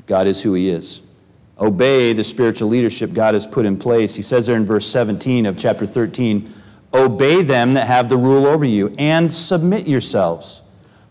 God 0.06 0.28
is 0.28 0.40
who 0.40 0.54
He 0.54 0.68
is. 0.68 1.02
Obey 1.58 2.12
the 2.12 2.22
spiritual 2.22 2.68
leadership 2.68 3.12
God 3.12 3.34
has 3.34 3.44
put 3.44 3.66
in 3.66 3.76
place. 3.76 4.14
He 4.14 4.22
says 4.22 4.46
there 4.46 4.54
in 4.54 4.64
verse 4.64 4.86
17 4.86 5.46
of 5.46 5.58
chapter 5.58 5.84
13 5.84 6.48
Obey 6.92 7.42
them 7.42 7.74
that 7.74 7.88
have 7.88 8.08
the 8.08 8.16
rule 8.16 8.46
over 8.46 8.64
you, 8.64 8.94
and 8.98 9.34
submit 9.34 9.88
yourselves 9.88 10.62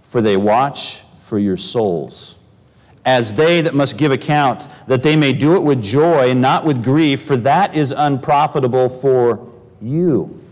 for 0.03 0.21
they 0.21 0.37
watch 0.37 1.01
for 1.17 1.39
your 1.39 1.57
souls. 1.57 2.37
As 3.05 3.33
they 3.33 3.61
that 3.61 3.73
must 3.73 3.97
give 3.97 4.11
account, 4.11 4.67
that 4.87 5.01
they 5.01 5.15
may 5.15 5.33
do 5.33 5.55
it 5.55 5.61
with 5.61 5.81
joy, 5.81 6.33
not 6.33 6.63
with 6.63 6.83
grief, 6.83 7.23
for 7.23 7.35
that 7.37 7.75
is 7.75 7.91
unprofitable 7.91 8.87
for 8.87 9.51
you. 9.81 10.42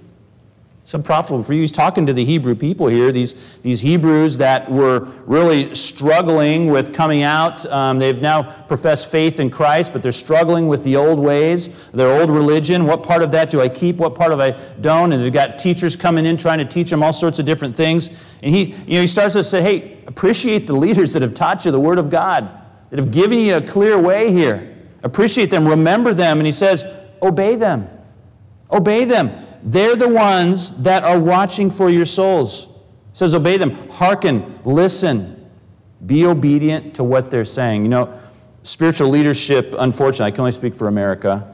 It's 0.91 0.95
unprofitable 0.95 1.41
for 1.41 1.53
you. 1.53 1.61
He's 1.61 1.71
talking 1.71 2.05
to 2.05 2.11
the 2.11 2.25
Hebrew 2.25 2.53
people 2.53 2.87
here, 2.87 3.13
these, 3.13 3.59
these 3.59 3.79
Hebrews 3.79 4.39
that 4.39 4.69
were 4.69 5.07
really 5.25 5.73
struggling 5.73 6.69
with 6.69 6.93
coming 6.93 7.23
out. 7.23 7.65
Um, 7.67 7.97
they've 7.97 8.21
now 8.21 8.43
professed 8.63 9.09
faith 9.09 9.39
in 9.39 9.49
Christ, 9.49 9.93
but 9.93 10.03
they're 10.03 10.11
struggling 10.11 10.67
with 10.67 10.83
the 10.83 10.97
old 10.97 11.17
ways, 11.17 11.89
their 11.91 12.19
old 12.19 12.29
religion. 12.29 12.87
What 12.87 13.03
part 13.03 13.23
of 13.23 13.31
that 13.31 13.49
do 13.49 13.61
I 13.61 13.69
keep? 13.69 13.95
What 13.95 14.15
part 14.15 14.33
of 14.33 14.41
I 14.41 14.51
don't? 14.81 15.13
And 15.13 15.23
they've 15.23 15.31
got 15.31 15.57
teachers 15.57 15.95
coming 15.95 16.25
in 16.25 16.35
trying 16.35 16.57
to 16.57 16.65
teach 16.65 16.89
them 16.89 17.03
all 17.03 17.13
sorts 17.13 17.39
of 17.39 17.45
different 17.45 17.73
things. 17.73 18.09
And 18.43 18.53
he, 18.53 18.73
you 18.85 18.95
know, 18.95 18.99
he 18.99 19.07
starts 19.07 19.31
to 19.35 19.45
say, 19.45 19.61
hey, 19.61 20.03
appreciate 20.07 20.67
the 20.67 20.75
leaders 20.75 21.13
that 21.13 21.21
have 21.21 21.33
taught 21.33 21.63
you 21.63 21.71
the 21.71 21.79
Word 21.79 21.99
of 21.99 22.09
God, 22.09 22.49
that 22.89 22.99
have 22.99 23.13
given 23.13 23.39
you 23.39 23.55
a 23.55 23.61
clear 23.61 23.97
way 23.97 24.33
here. 24.33 24.77
Appreciate 25.05 25.51
them, 25.51 25.65
remember 25.65 26.13
them. 26.13 26.39
And 26.39 26.45
he 26.45 26.51
says, 26.51 26.83
obey 27.21 27.55
them. 27.55 27.87
Obey 28.69 29.05
them. 29.05 29.31
They're 29.63 29.95
the 29.95 30.09
ones 30.09 30.83
that 30.83 31.03
are 31.03 31.19
watching 31.19 31.69
for 31.69 31.89
your 31.89 32.05
souls. 32.05 32.65
He 32.65 33.17
says, 33.17 33.35
obey 33.35 33.57
them. 33.57 33.71
Hearken, 33.89 34.59
listen, 34.63 35.49
be 36.05 36.25
obedient 36.25 36.95
to 36.95 37.03
what 37.03 37.29
they're 37.29 37.45
saying. 37.45 37.83
You 37.83 37.89
know, 37.89 38.19
spiritual 38.63 39.09
leadership, 39.09 39.75
unfortunately, 39.77 40.25
I 40.25 40.31
can 40.31 40.41
only 40.41 40.51
speak 40.51 40.73
for 40.73 40.87
America, 40.87 41.53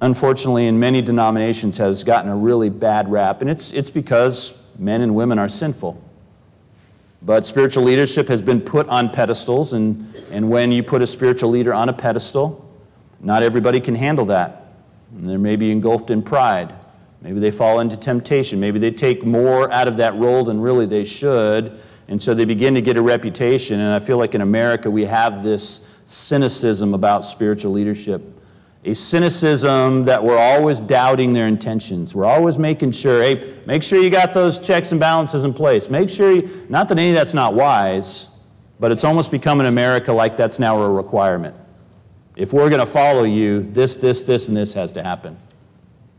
unfortunately, 0.00 0.66
in 0.66 0.78
many 0.78 1.02
denominations 1.02 1.78
has 1.78 2.04
gotten 2.04 2.30
a 2.30 2.36
really 2.36 2.70
bad 2.70 3.10
rap, 3.10 3.40
and 3.40 3.50
it's, 3.50 3.72
it's 3.72 3.90
because 3.90 4.58
men 4.78 5.00
and 5.00 5.14
women 5.14 5.38
are 5.38 5.48
sinful. 5.48 6.02
But 7.22 7.46
spiritual 7.46 7.84
leadership 7.84 8.28
has 8.28 8.42
been 8.42 8.60
put 8.60 8.88
on 8.88 9.10
pedestals, 9.10 9.72
and, 9.72 10.14
and 10.30 10.50
when 10.50 10.70
you 10.70 10.82
put 10.82 11.02
a 11.02 11.06
spiritual 11.06 11.50
leader 11.50 11.74
on 11.74 11.88
a 11.88 11.92
pedestal, 11.92 12.62
not 13.20 13.42
everybody 13.42 13.80
can 13.80 13.94
handle 13.94 14.26
that. 14.26 14.65
And 15.12 15.28
they 15.28 15.36
may 15.36 15.56
be 15.56 15.70
engulfed 15.70 16.10
in 16.10 16.22
pride. 16.22 16.74
Maybe 17.22 17.40
they 17.40 17.50
fall 17.50 17.80
into 17.80 17.96
temptation. 17.96 18.60
Maybe 18.60 18.78
they 18.78 18.90
take 18.90 19.24
more 19.24 19.70
out 19.72 19.88
of 19.88 19.96
that 19.96 20.14
role 20.14 20.44
than 20.44 20.60
really 20.60 20.86
they 20.86 21.04
should. 21.04 21.78
And 22.08 22.22
so 22.22 22.34
they 22.34 22.44
begin 22.44 22.74
to 22.74 22.80
get 22.80 22.96
a 22.96 23.02
reputation. 23.02 23.80
And 23.80 23.92
I 23.92 23.98
feel 23.98 24.16
like 24.18 24.34
in 24.34 24.40
America 24.40 24.90
we 24.90 25.06
have 25.06 25.42
this 25.42 26.00
cynicism 26.04 26.94
about 26.94 27.24
spiritual 27.24 27.72
leadership. 27.72 28.22
A 28.84 28.94
cynicism 28.94 30.04
that 30.04 30.22
we're 30.22 30.38
always 30.38 30.80
doubting 30.80 31.32
their 31.32 31.48
intentions. 31.48 32.14
We're 32.14 32.26
always 32.26 32.56
making 32.56 32.92
sure, 32.92 33.20
hey, 33.20 33.54
make 33.66 33.82
sure 33.82 34.00
you 34.00 34.10
got 34.10 34.32
those 34.32 34.60
checks 34.60 34.92
and 34.92 35.00
balances 35.00 35.42
in 35.42 35.52
place. 35.52 35.90
Make 35.90 36.08
sure, 36.08 36.30
you, 36.30 36.66
not 36.68 36.88
that 36.90 36.98
any 36.98 37.08
of 37.08 37.16
that's 37.16 37.34
not 37.34 37.54
wise, 37.54 38.28
but 38.78 38.92
it's 38.92 39.02
almost 39.02 39.32
become 39.32 39.58
in 39.58 39.66
America 39.66 40.12
like 40.12 40.36
that's 40.36 40.60
now 40.60 40.80
a 40.80 40.88
requirement. 40.88 41.56
If 42.36 42.52
we're 42.52 42.68
going 42.68 42.80
to 42.80 42.86
follow 42.86 43.24
you, 43.24 43.62
this, 43.72 43.96
this, 43.96 44.22
this, 44.22 44.48
and 44.48 44.56
this 44.56 44.74
has 44.74 44.92
to 44.92 45.02
happen. 45.02 45.38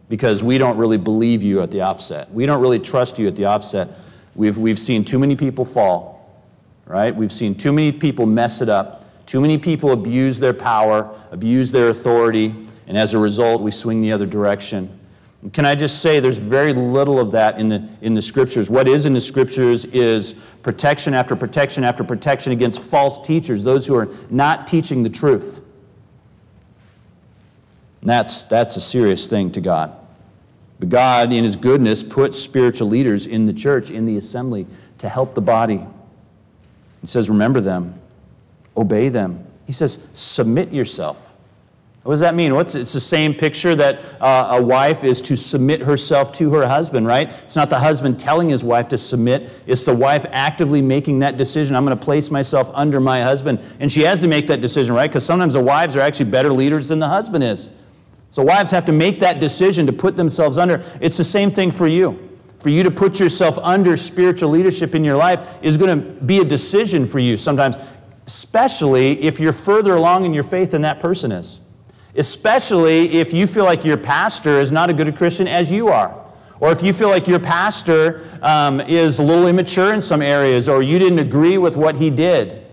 Because 0.09 0.43
we 0.43 0.57
don't 0.57 0.77
really 0.77 0.97
believe 0.97 1.43
you 1.43 1.61
at 1.61 1.69
the 1.69 1.81
offset. 1.81 2.31
We 2.31 2.45
don't 2.45 2.61
really 2.61 2.79
trust 2.79 3.19
you 3.19 3.27
at 3.27 3.35
the 3.35 3.45
offset. 3.45 3.89
We've, 4.35 4.57
we've 4.57 4.79
seen 4.79 5.05
too 5.05 5.19
many 5.19 5.35
people 5.35 5.63
fall, 5.63 6.43
right? 6.85 7.15
We've 7.15 7.31
seen 7.31 7.53
too 7.55 7.71
many 7.71 7.91
people 7.91 8.25
mess 8.25 8.61
it 8.61 8.69
up. 8.69 9.03
Too 9.27 9.41
many 9.41 9.57
people 9.57 9.91
abuse 9.91 10.39
their 10.39 10.53
power, 10.53 11.13
abuse 11.31 11.71
their 11.71 11.89
authority, 11.89 12.55
and 12.87 12.97
as 12.97 13.13
a 13.13 13.19
result, 13.19 13.61
we 13.61 13.71
swing 13.71 14.01
the 14.01 14.11
other 14.11 14.25
direction. 14.25 14.97
Can 15.53 15.65
I 15.65 15.75
just 15.75 16.01
say 16.01 16.19
there's 16.19 16.39
very 16.39 16.73
little 16.73 17.19
of 17.19 17.31
that 17.33 17.59
in 17.59 17.69
the, 17.69 17.87
in 18.01 18.13
the 18.13 18.21
scriptures? 18.21 18.69
What 18.69 18.87
is 18.87 19.05
in 19.05 19.13
the 19.13 19.21
scriptures 19.21 19.85
is 19.85 20.33
protection 20.63 21.13
after 21.13 21.35
protection 21.35 21.83
after 21.83 22.03
protection 22.03 22.53
against 22.53 22.81
false 22.81 23.25
teachers, 23.25 23.63
those 23.63 23.85
who 23.85 23.95
are 23.95 24.07
not 24.29 24.65
teaching 24.65 25.03
the 25.03 25.09
truth. 25.09 25.61
That's, 28.03 28.43
that's 28.45 28.77
a 28.77 28.81
serious 28.81 29.27
thing 29.27 29.51
to 29.51 29.61
God. 29.61 29.93
But 30.79 30.89
God, 30.89 31.33
in 31.33 31.43
His 31.43 31.55
goodness, 31.55 32.03
puts 32.03 32.37
spiritual 32.37 32.87
leaders 32.87 33.27
in 33.27 33.45
the 33.45 33.53
church, 33.53 33.89
in 33.89 34.05
the 34.05 34.17
assembly, 34.17 34.67
to 34.99 35.09
help 35.09 35.33
the 35.33 35.41
body. 35.41 35.85
He 37.01 37.07
says, 37.07 37.29
Remember 37.29 37.61
them, 37.61 37.99
obey 38.75 39.09
them. 39.09 39.45
He 39.65 39.71
says, 39.73 40.05
Submit 40.13 40.71
yourself. 40.71 41.27
What 42.07 42.13
does 42.13 42.21
that 42.21 42.35
mean? 42.35 42.55
What's, 42.55 42.73
it's 42.73 42.93
the 42.93 43.01
same 43.01 43.33
picture 43.33 43.75
that 43.75 44.01
uh, 44.21 44.57
a 44.57 44.61
wife 44.61 45.03
is 45.03 45.19
to 45.23 45.35
submit 45.35 45.81
herself 45.81 46.31
to 46.33 46.53
her 46.53 46.65
husband, 46.65 47.05
right? 47.05 47.27
It's 47.43 47.57
not 47.57 47.69
the 47.69 47.79
husband 47.79 48.17
telling 48.17 48.47
his 48.47 48.63
wife 48.63 48.87
to 48.89 48.97
submit, 48.97 49.49
it's 49.67 49.83
the 49.83 49.93
wife 49.93 50.25
actively 50.29 50.81
making 50.81 51.19
that 51.19 51.35
decision. 51.35 51.75
I'm 51.75 51.83
going 51.83 51.97
to 51.97 52.01
place 52.01 52.31
myself 52.31 52.71
under 52.73 53.01
my 53.01 53.23
husband. 53.23 53.59
And 53.81 53.91
she 53.91 54.03
has 54.03 54.21
to 54.21 54.29
make 54.29 54.47
that 54.47 54.61
decision, 54.61 54.95
right? 54.95 55.09
Because 55.09 55.25
sometimes 55.25 55.55
the 55.55 55.61
wives 55.61 55.97
are 55.97 55.99
actually 55.99 56.29
better 56.29 56.53
leaders 56.53 56.87
than 56.87 56.99
the 56.99 57.09
husband 57.09 57.43
is. 57.43 57.69
So 58.29 58.43
wives 58.43 58.71
have 58.71 58.85
to 58.85 58.91
make 58.91 59.19
that 59.21 59.39
decision 59.39 59.85
to 59.87 59.93
put 59.93 60.15
themselves 60.17 60.57
under. 60.57 60.83
It's 61.01 61.17
the 61.17 61.23
same 61.23 61.49
thing 61.49 61.71
for 61.71 61.87
you. 61.87 62.27
For 62.59 62.69
you 62.69 62.83
to 62.83 62.91
put 62.91 63.19
yourself 63.19 63.57
under 63.59 63.95
spiritual 63.95 64.49
leadership 64.49 64.95
in 64.95 65.03
your 65.03 65.15
life 65.15 65.57
is 65.61 65.77
going 65.77 66.15
to 66.15 66.21
be 66.23 66.39
a 66.39 66.43
decision 66.43 67.05
for 67.05 67.19
you 67.19 67.37
sometimes, 67.37 67.75
especially 68.25 69.21
if 69.21 69.39
you're 69.39 69.53
further 69.53 69.95
along 69.95 70.25
in 70.25 70.33
your 70.33 70.43
faith 70.43 70.71
than 70.71 70.81
that 70.81 70.99
person 70.99 71.31
is. 71.31 71.61
Especially 72.15 73.13
if 73.13 73.31
you 73.31 73.45
feel 73.45 73.63
like 73.63 73.85
your 73.85 73.97
pastor 73.97 74.59
is 74.59 74.71
not 74.71 74.89
as 74.89 74.95
good 74.95 75.07
a 75.07 75.11
Christian 75.11 75.47
as 75.47 75.71
you 75.71 75.89
are. 75.89 76.25
Or 76.59 76.71
if 76.71 76.81
you 76.81 76.93
feel 76.93 77.09
like 77.09 77.27
your 77.27 77.39
pastor 77.39 78.27
um, 78.41 78.81
is 78.81 79.19
a 79.19 79.23
little 79.23 79.47
immature 79.47 79.93
in 79.93 80.01
some 80.01 80.23
areas, 80.23 80.67
or 80.67 80.81
you 80.81 80.97
didn't 80.97 81.19
agree 81.19 81.59
with 81.59 81.77
what 81.77 81.97
he 81.97 82.09
did. 82.09 82.65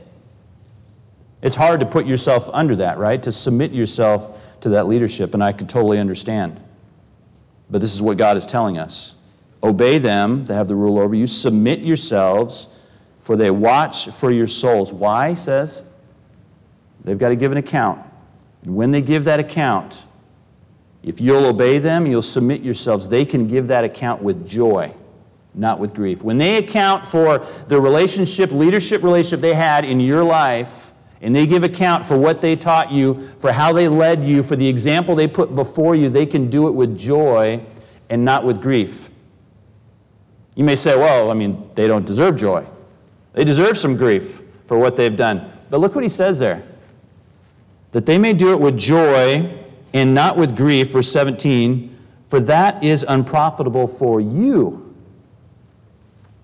It's 1.43 1.57
hard 1.57 1.81
to 1.81 1.87
put 1.87 2.07
yourself 2.07 2.49
under 2.55 2.75
that, 2.77 2.97
right? 2.97 3.23
To 3.23 3.31
submit 3.31 3.73
yourself 3.73 4.54
to 4.65 4.71
that 4.71 4.87
leadership, 4.87 5.35
and 5.35 5.45
I 5.45 5.53
could 5.53 5.69
totally 5.69 5.99
understand. 5.99 6.59
But 7.69 7.83
this 7.83 7.95
is 7.95 8.01
what 8.01 8.17
God 8.17 8.39
is 8.39 8.47
telling 8.47 8.79
us 8.79 9.15
obey 9.63 9.99
them 9.99 10.47
that 10.47 10.55
have 10.55 10.69
the 10.69 10.75
rule 10.75 10.99
over 10.99 11.15
you, 11.15 11.27
submit 11.27 11.81
yourselves, 11.81 12.69
for 13.19 13.37
they 13.37 13.51
watch 13.51 14.09
for 14.09 14.31
your 14.31 14.47
souls. 14.47 14.91
Why, 14.91 15.31
he 15.31 15.37
says? 15.37 15.83
They've 17.03 17.19
got 17.19 17.29
to 17.29 17.37
give 17.37 17.53
an 17.53 17.59
account. 17.59 18.03
And 18.63 18.75
when 18.75 18.91
they 18.91 19.03
give 19.03 19.25
that 19.25 19.39
account, 19.39 20.07
if 21.03 21.21
you'll 21.21 21.45
obey 21.45 21.79
them, 21.79 22.07
you'll 22.07 22.23
submit 22.23 22.63
yourselves, 22.63 23.11
they 23.11 23.27
can 23.27 23.47
give 23.47 23.69
that 23.69 23.85
account 23.85 24.23
with 24.23 24.49
joy, 24.49 24.95
not 25.55 25.79
with 25.79 25.93
grief. 25.93 26.23
When 26.23 26.39
they 26.39 26.57
account 26.57 27.07
for 27.07 27.39
the 27.69 27.79
relationship, 27.79 28.51
leadership 28.51 29.03
relationship 29.03 29.41
they 29.41 29.55
had 29.55 29.85
in 29.85 30.01
your 30.01 30.25
life, 30.25 30.94
and 31.25 31.35
they 31.35 31.47
give 31.47 31.65
account 31.65 32.05
for 32.05 32.19
what 32.19 32.43
they 32.43 32.55
taught 32.55 32.93
you, 32.93 33.19
for 33.39 33.51
how 33.51 33.73
they 33.73 33.89
led 33.89 34.23
you, 34.23 34.43
for 34.43 34.57
the 34.57 34.69
example 34.69 35.17
they 35.17 35.27
put 35.27 35.55
before 35.55 35.97
you, 35.97 36.11
they 36.11 36.27
can 36.27 36.51
do 36.51 36.69
it 36.69 36.73
with 36.73 36.99
joy 36.99 37.65
and 38.11 38.23
not 38.27 38.45
with 38.45 38.61
grief. 38.61 39.09
You 40.55 40.65
may 40.65 40.75
say, 40.75 40.95
well, 40.97 41.31
I 41.31 41.35
mean, 41.35 41.71
they 41.75 41.89
don't 41.89 42.05
deserve 42.05 42.37
joy. 42.37 42.67
They 43.33 43.43
deserve 43.43 43.79
some 43.79 43.97
grief 43.97 44.43
for 44.67 44.79
what 44.79 44.97
they've 44.97 45.17
done. 45.17 45.51
But 45.71 45.81
look 45.81 45.95
what 45.95 46.05
he 46.05 46.11
says 46.11 46.39
there 46.39 46.63
that 47.93 48.05
they 48.05 48.19
may 48.19 48.35
do 48.35 48.53
it 48.53 48.61
with 48.61 48.77
joy 48.77 49.65
and 49.95 50.15
not 50.15 50.37
with 50.37 50.55
grief, 50.55 50.91
verse 50.91 51.11
17, 51.11 51.97
for 52.27 52.39
that 52.41 52.85
is 52.85 53.03
unprofitable 53.09 53.87
for 53.87 54.21
you. 54.21 54.95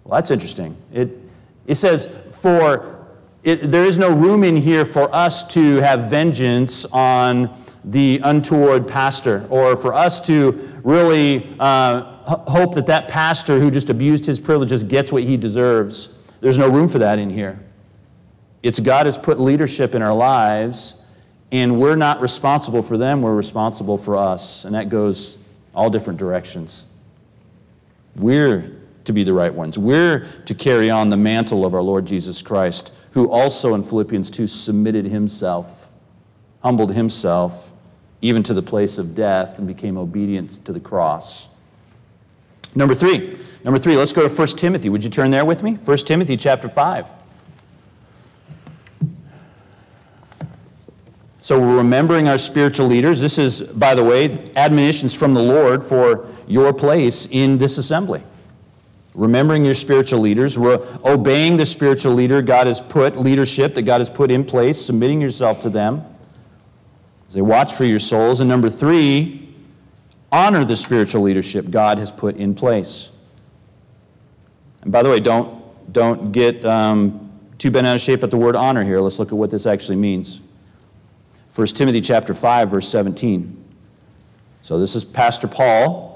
Well, 0.05 0.15
that's 0.19 0.31
interesting. 0.31 0.75
It, 0.91 1.19
it 1.67 1.75
says, 1.75 2.07
for 2.31 3.00
it, 3.43 3.71
there 3.71 3.85
is 3.85 3.99
no 3.99 4.13
room 4.13 4.45
in 4.45 4.57
here 4.57 4.85
for 4.85 5.15
us 5.15 5.45
to 5.55 5.77
have 5.77 6.11
vengeance 6.11 6.85
on 6.87 7.57
the 7.85 8.21
untoward 8.23 8.87
pastor 8.87 9.47
or 9.49 9.77
for 9.77 9.95
us 9.95 10.21
to 10.21 10.53
really 10.85 11.49
uh, 11.59 12.03
hope 12.51 12.75
that 12.75 12.87
that 12.87 13.09
pastor 13.09 13.59
who 13.59 13.71
just 13.71 13.89
abused 13.89 14.27
his 14.27 14.39
privileges 14.39 14.85
gets 14.85 15.11
what 15.11 15.23
he 15.23 15.37
deserves. 15.37 16.15
There's 16.41 16.59
no 16.59 16.69
room 16.69 16.89
for 16.89 16.99
that 16.99 17.19
in 17.19 17.31
here. 17.31 17.59
It's 18.63 18.79
God 18.79 19.07
has 19.07 19.17
put 19.17 19.41
leadership 19.41 19.95
in 19.95 20.03
our 20.03 20.13
lives, 20.13 20.97
and 21.51 21.81
we're 21.81 21.97
not 21.97 22.21
responsible 22.21 22.83
for 22.83 22.99
them, 22.99 23.23
we're 23.23 23.35
responsible 23.35 23.97
for 23.97 24.17
us. 24.17 24.67
And 24.67 24.75
that 24.75 24.91
goes 24.91 25.39
all 25.75 25.89
different 25.89 26.19
directions. 26.19 26.85
We're 28.17 28.71
to 29.05 29.13
be 29.13 29.25
the 29.25 29.33
right 29.33 29.53
ones. 29.53 29.79
We're 29.79 30.27
to 30.45 30.55
carry 30.55 30.91
on 30.91 31.09
the 31.09 31.17
mantle 31.17 31.65
of 31.65 31.75
our 31.75 31.83
Lord 31.83 32.07
Jesus 32.07 32.43
Christ, 32.43 32.93
who 33.13 33.31
also 33.31 33.75
in 33.75 33.83
Philippians 33.83 34.31
2 34.31 34.47
submitted 34.47 35.07
himself, 35.07 35.89
humbled 36.63 36.93
himself, 36.93 37.73
even 38.23 38.43
to 38.45 38.55
the 38.55 38.63
place 38.63 38.99
of 38.99 39.15
death, 39.15 39.59
and 39.59 39.67
became 39.67 39.97
obedient 39.97 40.65
to 40.65 40.73
the 40.73 40.81
cross. 40.81 41.49
Number 42.75 42.95
three. 42.95 43.39
Number 43.65 43.79
three, 43.79 43.97
let's 43.97 44.13
go 44.13 44.27
to 44.27 44.35
1 44.35 44.49
Timothy. 44.49 44.89
Would 44.89 45.05
you 45.05 45.11
turn 45.11 45.31
there 45.31 45.45
with 45.45 45.63
me? 45.63 45.75
1 45.75 45.97
Timothy 45.99 46.37
chapter 46.37 46.69
5. 46.69 47.09
So 51.39 51.59
we're 51.59 51.79
remembering 51.79 52.29
our 52.29 52.39
spiritual 52.39 52.87
leaders. 52.87 53.21
This 53.21 53.39
is, 53.39 53.63
by 53.63 53.95
the 53.95 54.05
way, 54.05 54.51
admonitions 54.57 55.15
from 55.15 55.35
the 55.35 55.43
Lord 55.43 55.83
for 55.83 56.29
your 56.47 56.73
place 56.73 57.27
in 57.31 57.59
this 57.59 57.77
assembly 57.77 58.23
remembering 59.15 59.65
your 59.65 59.75
spiritual 59.75 60.21
leaders, 60.21 60.57
obeying 60.57 61.57
the 61.57 61.67
spiritual 61.67 62.13
leader 62.13 62.43
God 62.43 62.67
has 62.67 62.81
put, 62.81 63.17
leadership 63.17 63.75
that 63.75 63.83
God 63.83 64.01
has 64.01 64.11
put 64.11 64.31
in 64.31 64.45
place, 64.45 64.85
submitting 64.85 65.21
yourself 65.21 65.61
to 65.63 65.71
them 65.71 66.05
as 67.27 67.35
they 67.35 67.43
watch 67.43 67.73
for 67.73 67.85
your 67.85 67.99
souls. 67.99 68.41
And 68.41 68.49
number 68.49 68.71
three, 68.71 69.55
honor 70.31 70.65
the 70.65 70.77
spiritual 70.77 71.23
leadership 71.23 71.71
God 71.71 71.99
has 71.99 72.13
put 72.13 72.37
in 72.37 72.55
place. 72.55 73.11
And 74.83 74.93
by 74.93 75.03
the 75.03 75.11
way, 75.11 75.21
don't, 75.21 75.61
don't 75.93 76.33
get 76.33 76.65
um, 76.65 77.31
too 77.59 77.71
bent 77.71 77.87
out 77.87 77.97
of 77.97 78.01
shape 78.01 78.23
at 78.23 78.31
the 78.31 78.37
word 78.37 78.57
honor 78.57 78.85
here. 78.85 79.01
Let's 79.01 79.19
look 79.19 79.29
at 79.29 79.39
what 79.39 79.51
this 79.51 79.67
actually 79.67 79.97
means. 79.97 80.41
1 81.55 81.67
Timothy 81.69 82.01
chapter 82.01 82.33
5, 82.33 82.71
verse 82.71 82.89
17. 82.89 83.57
So 84.63 84.79
this 84.79 84.95
is 84.95 85.05
Pastor 85.05 85.49
Paul 85.49 86.10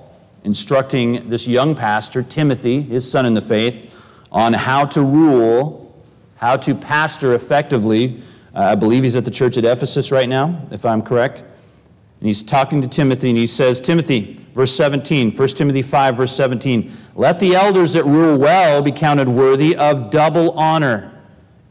instructing 0.44 1.28
this 1.28 1.48
young 1.48 1.74
pastor, 1.74 2.22
Timothy, 2.22 2.82
his 2.82 3.10
son 3.10 3.26
in 3.26 3.34
the 3.34 3.40
faith, 3.40 3.90
on 4.30 4.52
how 4.52 4.84
to 4.84 5.02
rule, 5.02 6.04
how 6.36 6.56
to 6.58 6.74
pastor 6.74 7.34
effectively. 7.34 8.20
Uh, 8.54 8.60
I 8.60 8.74
believe 8.74 9.02
he's 9.02 9.16
at 9.16 9.24
the 9.24 9.30
church 9.30 9.56
at 9.56 9.64
Ephesus 9.64 10.12
right 10.12 10.28
now, 10.28 10.66
if 10.70 10.84
I'm 10.84 11.02
correct. 11.02 11.40
And 11.40 12.26
he's 12.28 12.42
talking 12.42 12.82
to 12.82 12.88
Timothy, 12.88 13.30
and 13.30 13.38
he 13.38 13.46
says, 13.46 13.80
Timothy, 13.80 14.40
verse 14.52 14.74
17, 14.76 15.32
1 15.32 15.48
Timothy 15.48 15.82
5, 15.82 16.16
verse 16.16 16.36
17, 16.36 16.92
let 17.14 17.40
the 17.40 17.54
elders 17.54 17.94
that 17.94 18.04
rule 18.04 18.38
well 18.38 18.82
be 18.82 18.92
counted 18.92 19.28
worthy 19.28 19.74
of 19.74 20.10
double 20.10 20.52
honor, 20.52 21.22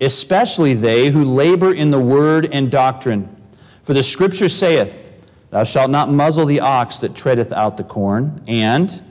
especially 0.01 0.73
they 0.73 1.09
who 1.09 1.23
labor 1.23 1.73
in 1.73 1.91
the 1.91 1.99
word 1.99 2.49
and 2.51 2.71
doctrine. 2.71 3.29
For 3.83 3.93
the 3.93 4.03
scripture 4.03 4.49
saith, 4.49 5.12
Thou 5.53 5.63
shalt 5.63 5.91
not 5.91 6.09
muzzle 6.09 6.47
the 6.47 6.61
ox 6.61 6.97
that 6.97 7.13
treadeth 7.13 7.53
out 7.53 7.77
the 7.77 7.83
corn, 7.83 8.43
and 8.47 9.03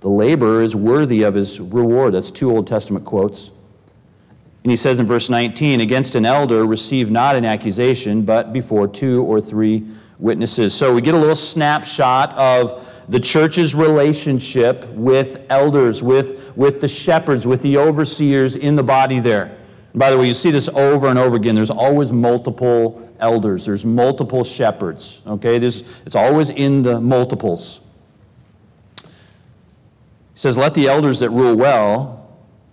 the 0.00 0.08
laborer 0.08 0.62
is 0.62 0.74
worthy 0.74 1.20
of 1.20 1.34
his 1.34 1.60
reward. 1.60 2.14
That's 2.14 2.30
two 2.30 2.50
Old 2.50 2.66
Testament 2.66 3.04
quotes. 3.04 3.52
And 4.64 4.70
he 4.70 4.76
says 4.76 4.98
in 4.98 5.04
verse 5.04 5.28
19, 5.28 5.82
Against 5.82 6.14
an 6.14 6.24
elder 6.24 6.64
receive 6.64 7.10
not 7.10 7.36
an 7.36 7.44
accusation, 7.44 8.22
but 8.22 8.50
before 8.50 8.88
two 8.88 9.24
or 9.24 9.42
three 9.42 9.86
witnesses. 10.18 10.72
So 10.72 10.94
we 10.94 11.02
get 11.02 11.12
a 11.12 11.18
little 11.18 11.36
snapshot 11.36 12.32
of 12.32 13.04
the 13.10 13.20
church's 13.20 13.74
relationship 13.74 14.88
with 14.94 15.44
elders, 15.50 16.02
with, 16.02 16.56
with 16.56 16.80
the 16.80 16.88
shepherds, 16.88 17.46
with 17.46 17.60
the 17.60 17.76
overseers 17.76 18.56
in 18.56 18.74
the 18.74 18.82
body 18.82 19.18
there. 19.18 19.54
By 19.94 20.10
the 20.10 20.18
way, 20.18 20.26
you 20.26 20.34
see 20.34 20.50
this 20.50 20.68
over 20.68 21.08
and 21.08 21.18
over 21.18 21.36
again. 21.36 21.54
There's 21.54 21.70
always 21.70 22.12
multiple 22.12 23.08
elders, 23.18 23.66
there's 23.66 23.84
multiple 23.84 24.44
shepherds. 24.44 25.22
Okay, 25.26 25.58
this, 25.58 26.02
it's 26.06 26.16
always 26.16 26.50
in 26.50 26.82
the 26.82 27.00
multiples. 27.00 27.80
He 29.02 29.08
says, 30.34 30.56
Let 30.56 30.74
the 30.74 30.88
elders 30.88 31.20
that 31.20 31.30
rule 31.30 31.56
well 31.56 32.20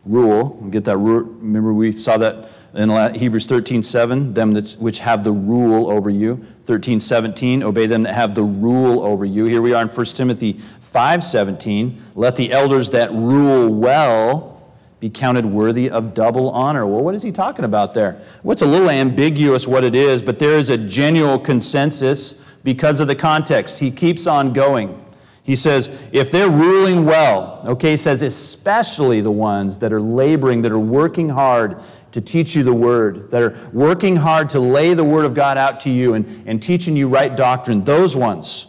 rule. 0.07 0.49
Get 0.69 0.85
that 0.85 0.97
Remember, 0.97 1.73
we 1.73 1.91
saw 1.91 2.17
that 2.17 2.49
in 2.73 3.15
Hebrews 3.15 3.45
13 3.45 3.83
7, 3.83 4.33
them 4.33 4.53
which 4.53 4.99
have 4.99 5.23
the 5.23 5.31
rule 5.31 5.89
over 5.89 6.09
you. 6.09 6.45
13 6.65 6.99
17, 6.99 7.63
obey 7.63 7.85
them 7.85 8.03
that 8.03 8.13
have 8.13 8.35
the 8.35 8.43
rule 8.43 9.01
over 9.01 9.25
you. 9.25 9.45
Here 9.45 9.61
we 9.61 9.73
are 9.73 9.81
in 9.81 9.89
1 9.89 10.05
Timothy 10.07 10.53
5 10.53 11.23
17. 11.23 12.01
Let 12.15 12.35
the 12.35 12.51
elders 12.51 12.89
that 12.91 13.11
rule 13.11 13.73
well 13.73 14.56
be 14.99 15.09
counted 15.09 15.45
worthy 15.45 15.89
of 15.89 16.13
double 16.13 16.49
honor. 16.49 16.85
Well, 16.85 17.03
what 17.03 17.13
is 17.13 17.21
he 17.21 17.31
talking 17.31 17.65
about 17.65 17.93
there? 17.93 18.19
Well, 18.43 18.57
a 18.59 18.65
little 18.65 18.89
ambiguous 18.89 19.67
what 19.67 19.83
it 19.83 19.93
is, 19.93 20.21
but 20.21 20.39
there 20.39 20.57
is 20.57 20.69
a 20.69 20.77
genuine 20.77 21.43
consensus 21.43 22.33
because 22.63 22.99
of 22.99 23.07
the 23.07 23.15
context. 23.15 23.79
He 23.79 23.91
keeps 23.91 24.25
on 24.25 24.53
going. 24.53 25.03
He 25.43 25.55
says, 25.55 25.87
if 26.11 26.29
they're 26.29 26.49
ruling 26.49 27.05
well, 27.05 27.63
okay, 27.65 27.91
he 27.91 27.97
says, 27.97 28.21
especially 28.21 29.21
the 29.21 29.31
ones 29.31 29.79
that 29.79 29.93
are 29.93 30.01
laboring, 30.01 30.61
that 30.63 30.73
are 30.73 30.79
working 30.79 31.29
hard 31.29 31.79
to 32.11 32.19
teach 32.19 32.53
you 32.53 32.63
the 32.63 32.73
word, 32.73 33.31
that 33.31 33.41
are 33.41 33.57
working 33.71 34.17
hard 34.17 34.49
to 34.49 34.59
lay 34.59 34.93
the 34.93 35.05
word 35.05 35.23
of 35.23 35.33
God 35.33 35.57
out 35.57 35.79
to 35.81 35.89
you 35.89 36.15
and, 36.15 36.43
and 36.45 36.61
teaching 36.61 36.97
you 36.97 37.07
right 37.07 37.33
doctrine, 37.33 37.85
those 37.85 38.13
ones, 38.17 38.67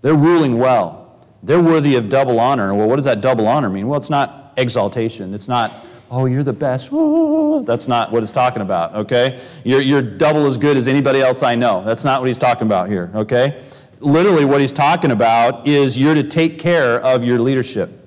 they're 0.00 0.14
ruling 0.14 0.58
well. 0.58 1.20
They're 1.44 1.62
worthy 1.62 1.94
of 1.94 2.08
double 2.08 2.40
honor. 2.40 2.74
Well, 2.74 2.88
what 2.88 2.96
does 2.96 3.04
that 3.04 3.20
double 3.20 3.46
honor 3.46 3.70
mean? 3.70 3.86
Well, 3.86 3.98
it's 3.98 4.10
not 4.10 4.37
exaltation. 4.58 5.32
It's 5.34 5.48
not, 5.48 5.72
oh, 6.10 6.26
you're 6.26 6.42
the 6.42 6.52
best. 6.52 6.90
That's 7.66 7.88
not 7.88 8.12
what 8.12 8.22
it's 8.22 8.32
talking 8.32 8.62
about, 8.62 8.94
okay? 8.94 9.40
You're, 9.64 9.80
you're 9.80 10.02
double 10.02 10.46
as 10.46 10.58
good 10.58 10.76
as 10.76 10.88
anybody 10.88 11.20
else 11.20 11.42
I 11.42 11.54
know. 11.54 11.82
That's 11.84 12.04
not 12.04 12.20
what 12.20 12.26
he's 12.26 12.38
talking 12.38 12.66
about 12.66 12.88
here, 12.88 13.10
okay? 13.14 13.62
Literally, 14.00 14.44
what 14.44 14.60
he's 14.60 14.72
talking 14.72 15.10
about 15.10 15.66
is 15.66 15.98
you're 15.98 16.14
to 16.14 16.22
take 16.22 16.58
care 16.58 17.00
of 17.00 17.24
your 17.24 17.38
leadership. 17.40 17.98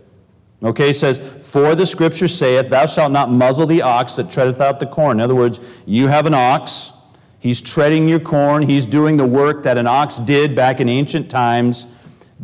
Okay, 0.64 0.88
he 0.88 0.94
says, 0.94 1.18
For 1.20 1.74
the 1.74 1.86
scripture 1.86 2.28
saith, 2.28 2.70
Thou 2.70 2.86
shalt 2.86 3.12
not 3.12 3.30
muzzle 3.30 3.66
the 3.66 3.82
ox 3.82 4.16
that 4.16 4.30
treadeth 4.30 4.62
out 4.62 4.80
the 4.80 4.86
corn. 4.86 5.18
In 5.18 5.22
other 5.22 5.36
words, 5.36 5.60
you 5.86 6.08
have 6.08 6.28
an 6.28 6.36
ox, 6.36 6.94
he's 7.40 7.62
treading 7.62 8.08
your 8.08 8.20
corn, 8.20 8.62
he's 8.62 8.86
doing 8.86 9.18
the 9.18 9.26
work 9.26 9.64
that 9.64 9.78
an 9.78 9.88
ox 9.88 10.20
did 10.20 10.56
back 10.56 10.80
in 10.80 10.88
ancient 10.88 11.32
times. 11.32 11.88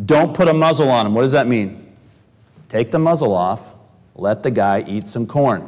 Don't 0.05 0.33
put 0.33 0.47
a 0.47 0.53
muzzle 0.53 0.89
on 0.89 1.05
him. 1.05 1.13
What 1.13 1.21
does 1.21 1.31
that 1.31 1.47
mean? 1.47 1.95
Take 2.69 2.91
the 2.91 2.99
muzzle 2.99 3.33
off 3.33 3.75
let 4.17 4.43
the 4.43 4.51
guy 4.51 4.83
eat 4.87 5.07
some 5.07 5.25
corn. 5.25 5.61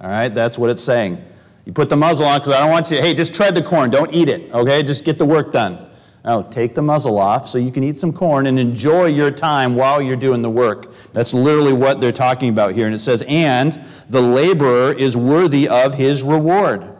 All 0.00 0.10
right, 0.10 0.32
that's 0.32 0.58
what 0.58 0.70
it's 0.70 0.82
saying. 0.82 1.24
You 1.64 1.72
put 1.72 1.88
the 1.88 1.96
muzzle 1.96 2.26
on 2.26 2.40
because 2.40 2.54
I 2.54 2.60
don't 2.60 2.70
want 2.70 2.90
you, 2.90 2.98
hey, 2.98 3.14
just 3.14 3.34
tread 3.34 3.54
the 3.54 3.62
corn, 3.62 3.90
don't 3.90 4.12
eat 4.12 4.28
it, 4.28 4.52
okay? 4.52 4.82
Just 4.82 5.04
get 5.04 5.18
the 5.18 5.24
work 5.24 5.50
done. 5.52 5.78
No, 6.24 6.42
take 6.42 6.74
the 6.74 6.82
muzzle 6.82 7.18
off 7.18 7.46
so 7.46 7.58
you 7.58 7.70
can 7.70 7.84
eat 7.84 7.98
some 7.98 8.12
corn 8.12 8.46
and 8.46 8.58
enjoy 8.58 9.06
your 9.06 9.30
time 9.30 9.76
while 9.76 10.00
you're 10.00 10.16
doing 10.16 10.40
the 10.42 10.50
work. 10.50 10.92
That's 11.12 11.34
literally 11.34 11.74
what 11.74 12.00
they're 12.00 12.12
talking 12.12 12.48
about 12.48 12.72
here. 12.72 12.86
And 12.86 12.94
it 12.94 12.98
says, 12.98 13.22
and 13.28 13.72
the 14.08 14.22
laborer 14.22 14.92
is 14.92 15.16
worthy 15.16 15.68
of 15.68 15.94
his 15.94 16.22
reward. 16.22 16.90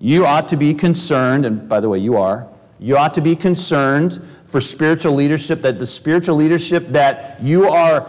You 0.00 0.26
ought 0.26 0.48
to 0.48 0.56
be 0.56 0.74
concerned, 0.74 1.44
and 1.44 1.68
by 1.68 1.80
the 1.80 1.88
way, 1.88 1.98
you 1.98 2.16
are, 2.16 2.48
you 2.80 2.96
ought 2.96 3.14
to 3.14 3.20
be 3.20 3.34
concerned 3.34 4.22
for 4.46 4.60
spiritual 4.60 5.14
leadership, 5.14 5.62
that 5.62 5.78
the 5.78 5.86
spiritual 5.86 6.36
leadership 6.36 6.88
that 6.88 7.40
you 7.42 7.68
are 7.68 8.08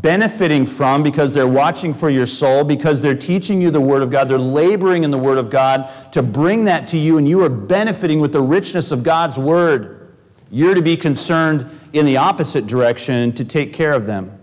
benefiting 0.00 0.66
from 0.66 1.02
because 1.02 1.34
they're 1.34 1.46
watching 1.46 1.94
for 1.94 2.10
your 2.10 2.26
soul, 2.26 2.64
because 2.64 3.02
they're 3.02 3.14
teaching 3.14 3.60
you 3.60 3.70
the 3.70 3.80
Word 3.80 4.02
of 4.02 4.10
God, 4.10 4.28
they're 4.28 4.38
laboring 4.38 5.04
in 5.04 5.10
the 5.10 5.18
Word 5.18 5.38
of 5.38 5.50
God 5.50 5.90
to 6.12 6.22
bring 6.22 6.64
that 6.64 6.86
to 6.88 6.98
you, 6.98 7.18
and 7.18 7.28
you 7.28 7.42
are 7.44 7.48
benefiting 7.48 8.20
with 8.20 8.32
the 8.32 8.40
richness 8.40 8.92
of 8.92 9.02
God's 9.02 9.38
Word. 9.38 10.14
You're 10.50 10.74
to 10.74 10.82
be 10.82 10.96
concerned 10.96 11.66
in 11.92 12.06
the 12.06 12.16
opposite 12.16 12.66
direction 12.66 13.32
to 13.32 13.44
take 13.44 13.72
care 13.72 13.92
of 13.92 14.06
them, 14.06 14.38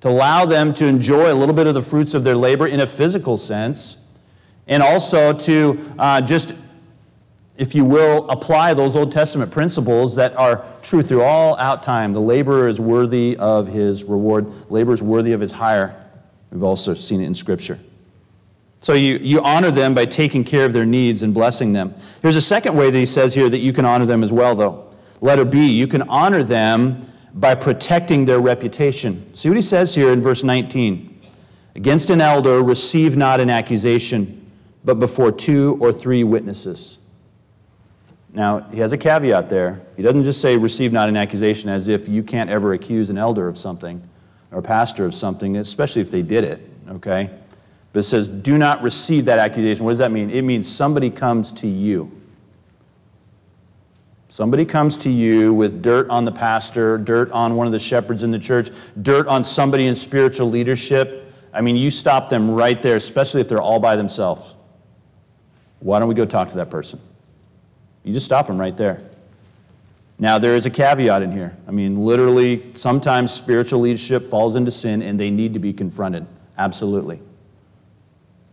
to 0.00 0.08
allow 0.08 0.44
them 0.44 0.72
to 0.74 0.86
enjoy 0.86 1.32
a 1.32 1.34
little 1.34 1.54
bit 1.54 1.66
of 1.66 1.74
the 1.74 1.82
fruits 1.82 2.14
of 2.14 2.24
their 2.24 2.36
labor 2.36 2.66
in 2.66 2.80
a 2.80 2.86
physical 2.86 3.36
sense, 3.36 3.96
and 4.66 4.82
also 4.82 5.32
to 5.32 5.94
uh, 5.98 6.20
just 6.20 6.54
if 7.60 7.74
you 7.74 7.84
will, 7.84 8.26
apply 8.30 8.72
those 8.72 8.96
Old 8.96 9.12
Testament 9.12 9.52
principles 9.52 10.16
that 10.16 10.34
are 10.34 10.64
true 10.80 11.02
through 11.02 11.22
all 11.22 11.58
out 11.58 11.82
time. 11.82 12.14
The 12.14 12.20
laborer 12.20 12.68
is 12.68 12.80
worthy 12.80 13.36
of 13.36 13.68
his 13.68 14.04
reward, 14.04 14.48
labor 14.70 14.94
is 14.94 15.02
worthy 15.02 15.32
of 15.32 15.42
his 15.42 15.52
hire. 15.52 15.94
We've 16.50 16.62
also 16.62 16.94
seen 16.94 17.20
it 17.20 17.26
in 17.26 17.34
Scripture. 17.34 17.78
So 18.78 18.94
you, 18.94 19.18
you 19.18 19.42
honor 19.42 19.70
them 19.70 19.94
by 19.94 20.06
taking 20.06 20.42
care 20.42 20.64
of 20.64 20.72
their 20.72 20.86
needs 20.86 21.22
and 21.22 21.34
blessing 21.34 21.74
them. 21.74 21.94
There's 22.22 22.36
a 22.36 22.40
second 22.40 22.76
way 22.76 22.90
that 22.90 22.98
he 22.98 23.04
says 23.04 23.34
here 23.34 23.50
that 23.50 23.58
you 23.58 23.74
can 23.74 23.84
honor 23.84 24.06
them 24.06 24.24
as 24.24 24.32
well, 24.32 24.54
though. 24.54 24.90
Letter 25.20 25.44
B, 25.44 25.70
you 25.70 25.86
can 25.86 26.00
honor 26.08 26.42
them 26.42 27.06
by 27.34 27.56
protecting 27.56 28.24
their 28.24 28.40
reputation. 28.40 29.34
See 29.34 29.50
what 29.50 29.56
he 29.56 29.62
says 29.62 29.94
here 29.94 30.14
in 30.14 30.22
verse 30.22 30.42
19. 30.42 31.20
Against 31.74 32.08
an 32.08 32.22
elder, 32.22 32.62
receive 32.62 33.18
not 33.18 33.38
an 33.38 33.50
accusation, 33.50 34.50
but 34.82 34.94
before 34.94 35.30
two 35.30 35.76
or 35.78 35.92
three 35.92 36.24
witnesses. 36.24 36.96
Now, 38.32 38.60
he 38.60 38.78
has 38.78 38.92
a 38.92 38.98
caveat 38.98 39.48
there. 39.48 39.80
He 39.96 40.02
doesn't 40.02 40.22
just 40.22 40.40
say, 40.40 40.56
receive 40.56 40.92
not 40.92 41.08
an 41.08 41.16
accusation, 41.16 41.68
as 41.68 41.88
if 41.88 42.08
you 42.08 42.22
can't 42.22 42.48
ever 42.48 42.72
accuse 42.72 43.10
an 43.10 43.18
elder 43.18 43.48
of 43.48 43.58
something 43.58 44.02
or 44.52 44.58
a 44.60 44.62
pastor 44.62 45.04
of 45.04 45.14
something, 45.14 45.56
especially 45.56 46.02
if 46.02 46.10
they 46.10 46.22
did 46.22 46.44
it, 46.44 46.60
okay? 46.88 47.30
But 47.92 48.00
it 48.00 48.02
says, 48.04 48.28
do 48.28 48.56
not 48.56 48.82
receive 48.82 49.24
that 49.24 49.38
accusation. 49.38 49.84
What 49.84 49.92
does 49.92 49.98
that 49.98 50.12
mean? 50.12 50.30
It 50.30 50.42
means 50.42 50.68
somebody 50.68 51.10
comes 51.10 51.50
to 51.52 51.66
you. 51.66 52.10
Somebody 54.28 54.64
comes 54.64 54.96
to 54.98 55.10
you 55.10 55.52
with 55.52 55.82
dirt 55.82 56.08
on 56.08 56.24
the 56.24 56.30
pastor, 56.30 56.98
dirt 56.98 57.32
on 57.32 57.56
one 57.56 57.66
of 57.66 57.72
the 57.72 57.80
shepherds 57.80 58.22
in 58.22 58.30
the 58.30 58.38
church, 58.38 58.70
dirt 59.02 59.26
on 59.26 59.42
somebody 59.42 59.86
in 59.86 59.96
spiritual 59.96 60.48
leadership. 60.48 61.32
I 61.52 61.62
mean, 61.62 61.74
you 61.74 61.90
stop 61.90 62.28
them 62.28 62.48
right 62.48 62.80
there, 62.80 62.94
especially 62.94 63.40
if 63.40 63.48
they're 63.48 63.60
all 63.60 63.80
by 63.80 63.96
themselves. 63.96 64.54
Why 65.80 65.98
don't 65.98 66.06
we 66.06 66.14
go 66.14 66.26
talk 66.26 66.48
to 66.50 66.56
that 66.58 66.70
person? 66.70 67.00
You 68.04 68.12
just 68.12 68.26
stop 68.26 68.46
them 68.46 68.58
right 68.58 68.76
there. 68.76 69.02
Now, 70.18 70.38
there 70.38 70.54
is 70.54 70.66
a 70.66 70.70
caveat 70.70 71.22
in 71.22 71.32
here. 71.32 71.56
I 71.66 71.70
mean, 71.70 72.04
literally, 72.04 72.74
sometimes 72.74 73.32
spiritual 73.32 73.80
leadership 73.80 74.26
falls 74.26 74.54
into 74.54 74.70
sin 74.70 75.00
and 75.02 75.18
they 75.18 75.30
need 75.30 75.54
to 75.54 75.58
be 75.58 75.72
confronted. 75.72 76.26
Absolutely. 76.58 77.20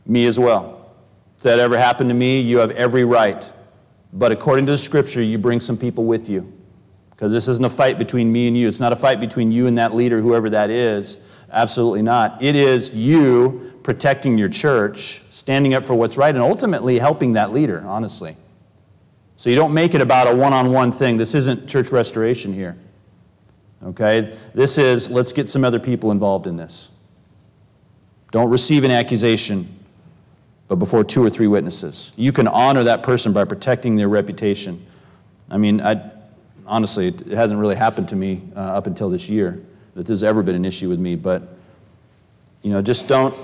Me 0.05 0.25
as 0.25 0.39
well. 0.39 0.89
If 1.35 1.43
that 1.43 1.59
ever 1.59 1.77
happened 1.77 2.09
to 2.09 2.13
me, 2.13 2.39
you 2.39 2.59
have 2.59 2.71
every 2.71 3.03
right. 3.03 3.51
But 4.13 4.31
according 4.31 4.65
to 4.67 4.71
the 4.71 4.77
scripture, 4.77 5.21
you 5.21 5.37
bring 5.37 5.59
some 5.59 5.77
people 5.77 6.05
with 6.05 6.29
you. 6.29 6.53
Because 7.09 7.33
this 7.33 7.47
isn't 7.47 7.65
a 7.65 7.69
fight 7.69 7.97
between 7.97 8.31
me 8.31 8.47
and 8.47 8.55
you. 8.55 8.67
It's 8.67 8.79
not 8.79 8.93
a 8.93 8.95
fight 8.95 9.19
between 9.19 9.51
you 9.51 9.67
and 9.67 9.77
that 9.77 9.93
leader, 9.93 10.21
whoever 10.21 10.49
that 10.51 10.69
is. 10.69 11.17
Absolutely 11.51 12.01
not. 12.01 12.41
It 12.41 12.55
is 12.55 12.93
you 12.93 13.73
protecting 13.83 14.37
your 14.37 14.49
church, 14.49 15.23
standing 15.31 15.73
up 15.73 15.83
for 15.83 15.95
what's 15.95 16.15
right, 16.15 16.33
and 16.33 16.43
ultimately 16.43 16.99
helping 16.99 17.33
that 17.33 17.51
leader, 17.51 17.83
honestly. 17.85 18.37
So 19.37 19.51
you 19.51 19.55
don't 19.55 19.73
make 19.73 19.93
it 19.93 20.01
about 20.01 20.27
a 20.27 20.35
one 20.35 20.51
on 20.51 20.73
one 20.73 20.91
thing. 20.91 21.17
This 21.17 21.35
isn't 21.35 21.69
church 21.69 21.91
restoration 21.91 22.53
here. 22.53 22.75
Okay? 23.83 24.35
This 24.53 24.79
is 24.79 25.09
let's 25.11 25.31
get 25.31 25.47
some 25.47 25.63
other 25.63 25.79
people 25.79 26.11
involved 26.11 26.47
in 26.47 26.57
this. 26.57 26.91
Don't 28.31 28.49
receive 28.49 28.83
an 28.83 28.91
accusation, 28.91 29.67
but 30.67 30.77
before 30.77 31.03
two 31.03 31.23
or 31.23 31.29
three 31.29 31.47
witnesses. 31.47 32.11
You 32.17 32.31
can 32.33 32.47
honor 32.47 32.83
that 32.83 33.03
person 33.03 33.31
by 33.31 33.45
protecting 33.45 33.95
their 33.95 34.09
reputation. 34.09 34.85
I 35.49 35.57
mean, 35.57 35.81
I, 35.81 36.11
honestly, 36.65 37.07
it 37.07 37.27
hasn't 37.27 37.59
really 37.59 37.75
happened 37.75 38.09
to 38.09 38.15
me 38.15 38.41
uh, 38.55 38.59
up 38.59 38.87
until 38.87 39.09
this 39.09 39.29
year 39.29 39.61
that 39.93 40.01
this 40.01 40.09
has 40.09 40.23
ever 40.23 40.43
been 40.43 40.55
an 40.55 40.65
issue 40.65 40.89
with 40.89 40.99
me, 40.99 41.15
but, 41.15 41.43
you 42.63 42.71
know, 42.71 42.81
just 42.81 43.07
don't. 43.07 43.35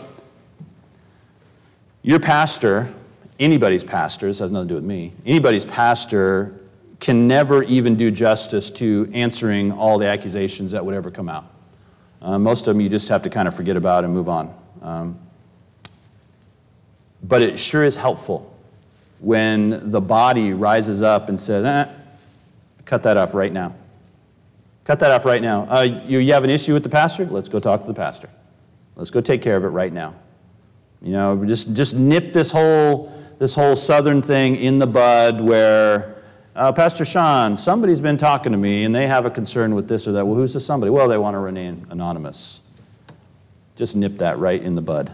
Your 2.02 2.20
pastor, 2.20 2.94
anybody's 3.40 3.84
pastor, 3.84 4.28
this 4.28 4.40
has 4.40 4.52
nothing 4.52 4.68
to 4.68 4.72
do 4.74 4.76
with 4.76 4.84
me, 4.84 5.14
anybody's 5.26 5.66
pastor 5.66 6.60
can 7.00 7.28
never 7.28 7.64
even 7.64 7.96
do 7.96 8.10
justice 8.10 8.72
to 8.72 9.10
answering 9.14 9.72
all 9.72 9.98
the 9.98 10.08
accusations 10.08 10.72
that 10.72 10.86
would 10.86 10.96
ever 10.96 11.12
come 11.12 11.28
out. 11.28 11.46
Uh, 12.22 12.40
most 12.40 12.68
of 12.68 12.74
them 12.74 12.82
you 12.82 12.88
just 12.88 13.10
have 13.10 13.22
to 13.24 13.30
kind 13.30 13.48
of 13.48 13.54
forget 13.54 13.76
about 13.76 14.06
and 14.06 14.14
move 14.14 14.30
on. 14.30 14.56
Um, 14.82 15.20
but 17.22 17.42
it 17.42 17.60
sure 17.60 17.84
is 17.84 17.98
helpful 17.98 18.56
when 19.20 19.92
the 19.92 20.00
body 20.02 20.54
rises 20.54 21.02
up 21.02 21.30
and 21.30 21.40
says, 21.40 21.66
eh, 21.66 21.92
cut 22.86 23.04
that 23.04 23.18
off 23.18 23.34
right 23.34 23.52
now. 23.52 23.76
Cut 24.84 25.00
that 25.00 25.12
off 25.12 25.26
right 25.26 25.42
now. 25.42 25.64
Uh, 25.70 25.82
you, 25.82 26.20
you 26.20 26.34
have 26.34 26.44
an 26.44 26.50
issue 26.50 26.74
with 26.74 26.84
the 26.84 26.90
pastor? 26.90 27.26
Let's 27.26 27.48
go 27.48 27.60
talk 27.60 27.82
to 27.82 27.88
the 27.88 27.94
pastor. 27.94 28.30
Let's 28.96 29.10
go 29.10 29.22
take 29.22 29.42
care 29.42 29.56
of 29.56 29.64
it 29.64 29.70
right 29.70 29.92
now. 29.92 30.16
You 31.02 31.14
know, 31.14 31.46
just, 31.46 31.74
just 31.74 31.96
nip 31.96 32.34
this 32.34 32.52
whole, 32.52 33.14
this 33.40 33.56
whole 33.56 33.76
southern 33.76 34.22
thing 34.22 34.56
in 34.56 34.80
the 34.80 34.88
bud 34.88 35.42
where 35.42 36.16
uh, 36.56 36.72
Pastor 36.72 37.04
Sean, 37.04 37.58
somebody's 37.58 38.02
been 38.02 38.18
talking 38.18 38.52
to 38.52 38.58
me 38.58 38.84
and 38.84 38.94
they 38.94 39.08
have 39.08 39.26
a 39.26 39.32
concern 39.32 39.74
with 39.74 39.88
this 39.88 40.08
or 40.08 40.12
that. 40.14 40.26
Well, 40.26 40.36
who's 40.36 40.54
the 40.54 40.60
somebody? 40.60 40.92
Well, 40.92 41.08
they 41.08 41.18
want 41.18 41.34
to 41.34 41.40
remain 41.40 41.88
anonymous. 41.90 42.62
Just 43.76 43.96
nip 43.96 44.20
that 44.20 44.38
right 44.38 44.62
in 44.62 44.76
the 44.76 44.82
bud. 44.82 45.12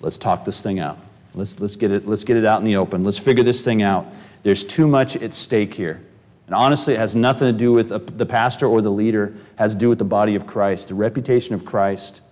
Let's 0.00 0.18
talk 0.18 0.44
this 0.44 0.62
thing 0.62 0.78
out. 0.78 0.98
Let's, 1.34 1.58
let's, 1.60 1.76
get 1.76 1.90
it, 1.90 2.06
let's 2.06 2.24
get 2.24 2.36
it 2.36 2.44
out 2.44 2.58
in 2.58 2.64
the 2.64 2.76
open. 2.76 3.02
Let's 3.02 3.18
figure 3.18 3.42
this 3.42 3.64
thing 3.64 3.82
out. 3.82 4.06
There's 4.42 4.62
too 4.62 4.86
much 4.86 5.16
at 5.16 5.32
stake 5.32 5.74
here. 5.74 6.02
And 6.46 6.54
honestly, 6.54 6.94
it 6.94 6.98
has 6.98 7.14
nothing 7.14 7.46
to 7.52 7.58
do 7.58 7.72
with 7.72 8.16
the 8.16 8.26
pastor 8.26 8.66
or 8.66 8.80
the 8.80 8.90
leader, 8.90 9.24
it 9.26 9.34
has 9.56 9.74
to 9.74 9.78
do 9.78 9.88
with 9.88 9.98
the 9.98 10.04
body 10.04 10.34
of 10.34 10.46
Christ, 10.46 10.88
the 10.88 10.94
reputation 10.94 11.54
of 11.54 11.64
Christ. 11.64 12.22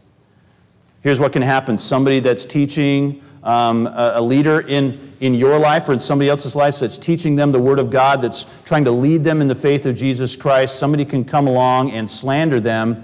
Here's 1.02 1.20
what 1.20 1.32
can 1.32 1.42
happen 1.42 1.78
somebody 1.78 2.20
that's 2.20 2.44
teaching 2.44 3.22
um, 3.46 3.86
a, 3.86 4.14
a, 4.16 4.20
leader 4.20 4.60
in, 4.62 4.98
in 5.20 5.32
your 5.32 5.56
life 5.56 5.88
or 5.88 5.92
in 5.92 6.00
somebody 6.00 6.28
else's 6.28 6.56
life 6.56 6.80
that's 6.80 6.98
teaching 6.98 7.36
them 7.36 7.52
the 7.52 7.60
Word 7.60 7.78
of 7.78 7.90
God, 7.90 8.20
that's 8.20 8.44
trying 8.64 8.84
to 8.84 8.90
lead 8.90 9.22
them 9.22 9.40
in 9.40 9.46
the 9.46 9.54
faith 9.54 9.86
of 9.86 9.94
Jesus 9.94 10.34
Christ, 10.34 10.80
somebody 10.80 11.04
can 11.04 11.24
come 11.24 11.46
along 11.46 11.92
and 11.92 12.10
slander 12.10 12.58
them, 12.58 13.02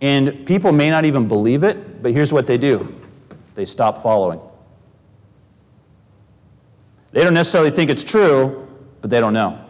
and 0.00 0.46
people 0.46 0.72
may 0.72 0.88
not 0.88 1.04
even 1.04 1.28
believe 1.28 1.62
it, 1.62 2.02
but 2.02 2.12
here's 2.12 2.32
what 2.32 2.46
they 2.46 2.56
do 2.56 2.98
they 3.54 3.66
stop 3.66 3.98
following. 3.98 4.40
They 7.10 7.22
don't 7.22 7.34
necessarily 7.34 7.70
think 7.70 7.90
it's 7.90 8.02
true, 8.02 8.66
but 9.02 9.10
they 9.10 9.20
don't 9.20 9.34
know. 9.34 9.62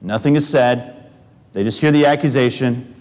Nothing 0.00 0.34
is 0.34 0.48
said, 0.48 1.10
they 1.52 1.62
just 1.62 1.78
hear 1.78 1.92
the 1.92 2.06
accusation, 2.06 2.94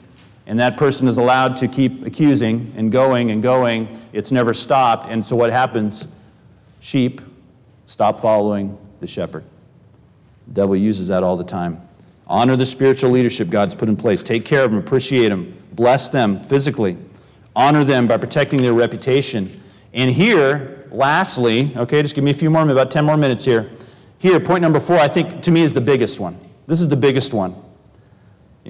and 0.48 0.60
that 0.62 0.78
person 0.78 1.10
is 1.10 1.18
allowed 1.18 1.58
to 1.58 1.68
keep 1.68 2.06
accusing 2.06 2.74
and 2.78 2.90
going 2.90 3.32
and 3.32 3.44
going. 3.44 4.00
It's 4.14 4.32
never 4.32 4.54
stopped. 4.54 5.08
And 5.08 5.24
so 5.24 5.36
what 5.36 5.52
happens? 5.52 6.08
Sheep 6.80 7.22
stop 7.86 8.22
following 8.22 8.78
the 9.02 9.08
shepherd. 9.08 9.44
The 10.48 10.54
devil 10.54 10.76
uses 10.76 11.10
that 11.10 11.22
all 11.22 11.36
the 11.36 11.44
time. 11.44 11.82
Honor 12.28 12.56
the 12.56 12.66
spiritual 12.66 13.12
leadership 13.12 13.50
God's 13.50 13.76
put 13.76 13.90
in 13.90 13.98
place. 13.98 14.24
Take 14.24 14.46
care 14.46 14.64
of 14.64 14.72
them, 14.72 14.80
appreciate 14.80 15.30
them, 15.30 15.58
bless 15.74 16.10
them 16.10 16.42
physically, 16.42 16.98
honor 17.56 17.84
them 17.84 18.08
by 18.08 18.18
protecting 18.18 18.62
their 18.62 18.74
reputation. 18.74 19.50
And 19.94 20.12
here, 20.12 20.88
lastly, 20.92 21.74
okay, 21.76 22.02
just 22.02 22.16
give 22.16 22.24
me 22.24 22.32
a 22.32 22.34
few 22.34 22.50
more, 22.50 22.68
about 22.70 22.92
10 22.92 23.06
more 23.06 23.18
minutes 23.18 23.44
here. 23.46 23.70
Here, 24.20 24.40
point 24.40 24.62
number 24.62 24.80
four, 24.80 24.98
I 24.98 25.08
think 25.08 25.42
to 25.44 25.52
me 25.52 25.62
is 25.62 25.74
the 25.74 25.82
biggest 25.82 26.20
one. 26.20 26.38
This 26.66 26.82
is 26.82 26.90
the 26.90 26.98
biggest 26.98 27.34
one. 27.34 27.56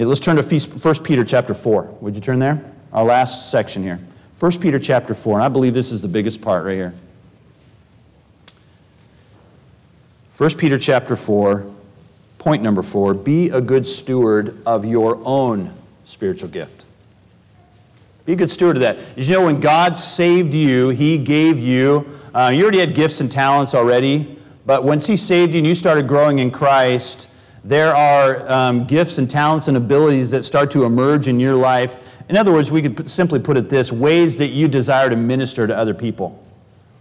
Let's 0.05 0.19
turn 0.19 0.35
to 0.35 0.43
1 0.43 1.03
Peter 1.03 1.23
chapter 1.23 1.55
4. 1.55 1.83
Would 2.01 2.13
you 2.13 2.21
turn 2.21 2.37
there? 2.37 2.63
Our 2.93 3.03
last 3.03 3.49
section 3.49 3.81
here. 3.81 3.99
1 4.39 4.59
Peter 4.59 4.77
chapter 4.77 5.15
4, 5.15 5.39
and 5.39 5.43
I 5.43 5.49
believe 5.49 5.73
this 5.73 5.91
is 5.91 6.03
the 6.03 6.07
biggest 6.07 6.39
part 6.39 6.65
right 6.65 6.75
here. 6.75 6.93
1 10.37 10.49
Peter 10.51 10.77
chapter 10.77 11.15
4, 11.15 11.65
point 12.37 12.61
number 12.61 12.83
4 12.83 13.15
be 13.15 13.49
a 13.49 13.59
good 13.59 13.87
steward 13.87 14.61
of 14.67 14.85
your 14.85 15.19
own 15.25 15.73
spiritual 16.03 16.49
gift. 16.49 16.85
Be 18.25 18.33
a 18.33 18.35
good 18.35 18.51
steward 18.51 18.75
of 18.75 18.81
that. 18.81 19.15
Did 19.15 19.27
you 19.27 19.33
know 19.33 19.45
when 19.45 19.59
God 19.59 19.97
saved 19.97 20.53
you, 20.53 20.89
He 20.89 21.17
gave 21.17 21.59
you, 21.59 22.07
uh, 22.35 22.51
you 22.53 22.61
already 22.61 22.79
had 22.79 22.93
gifts 22.93 23.19
and 23.19 23.31
talents 23.31 23.73
already, 23.73 24.37
but 24.63 24.83
once 24.83 25.07
He 25.07 25.17
saved 25.17 25.53
you 25.53 25.59
and 25.59 25.65
you 25.67 25.73
started 25.73 26.07
growing 26.07 26.37
in 26.37 26.51
Christ, 26.51 27.31
there 27.67 27.93
are 27.93 28.49
um, 28.49 28.85
gifts 28.85 29.17
and 29.17 29.29
talents 29.29 29.67
and 29.67 29.75
abilities 29.75 30.31
that 30.31 30.45
start 30.45 30.71
to 30.71 30.85
emerge 30.85 31.27
in 31.27 31.37
your 31.37 31.55
life. 31.55 32.23
In 32.29 32.37
other 32.37 32.53
words, 32.53 32.71
we 32.71 32.81
could 32.81 33.09
simply 33.09 33.39
put 33.39 33.57
it 33.57 33.67
this 33.67 33.91
ways 33.91 34.37
that 34.37 34.47
you 34.47 34.69
desire 34.69 35.09
to 35.09 35.17
minister 35.17 35.67
to 35.67 35.77
other 35.77 35.93
people. 35.93 36.41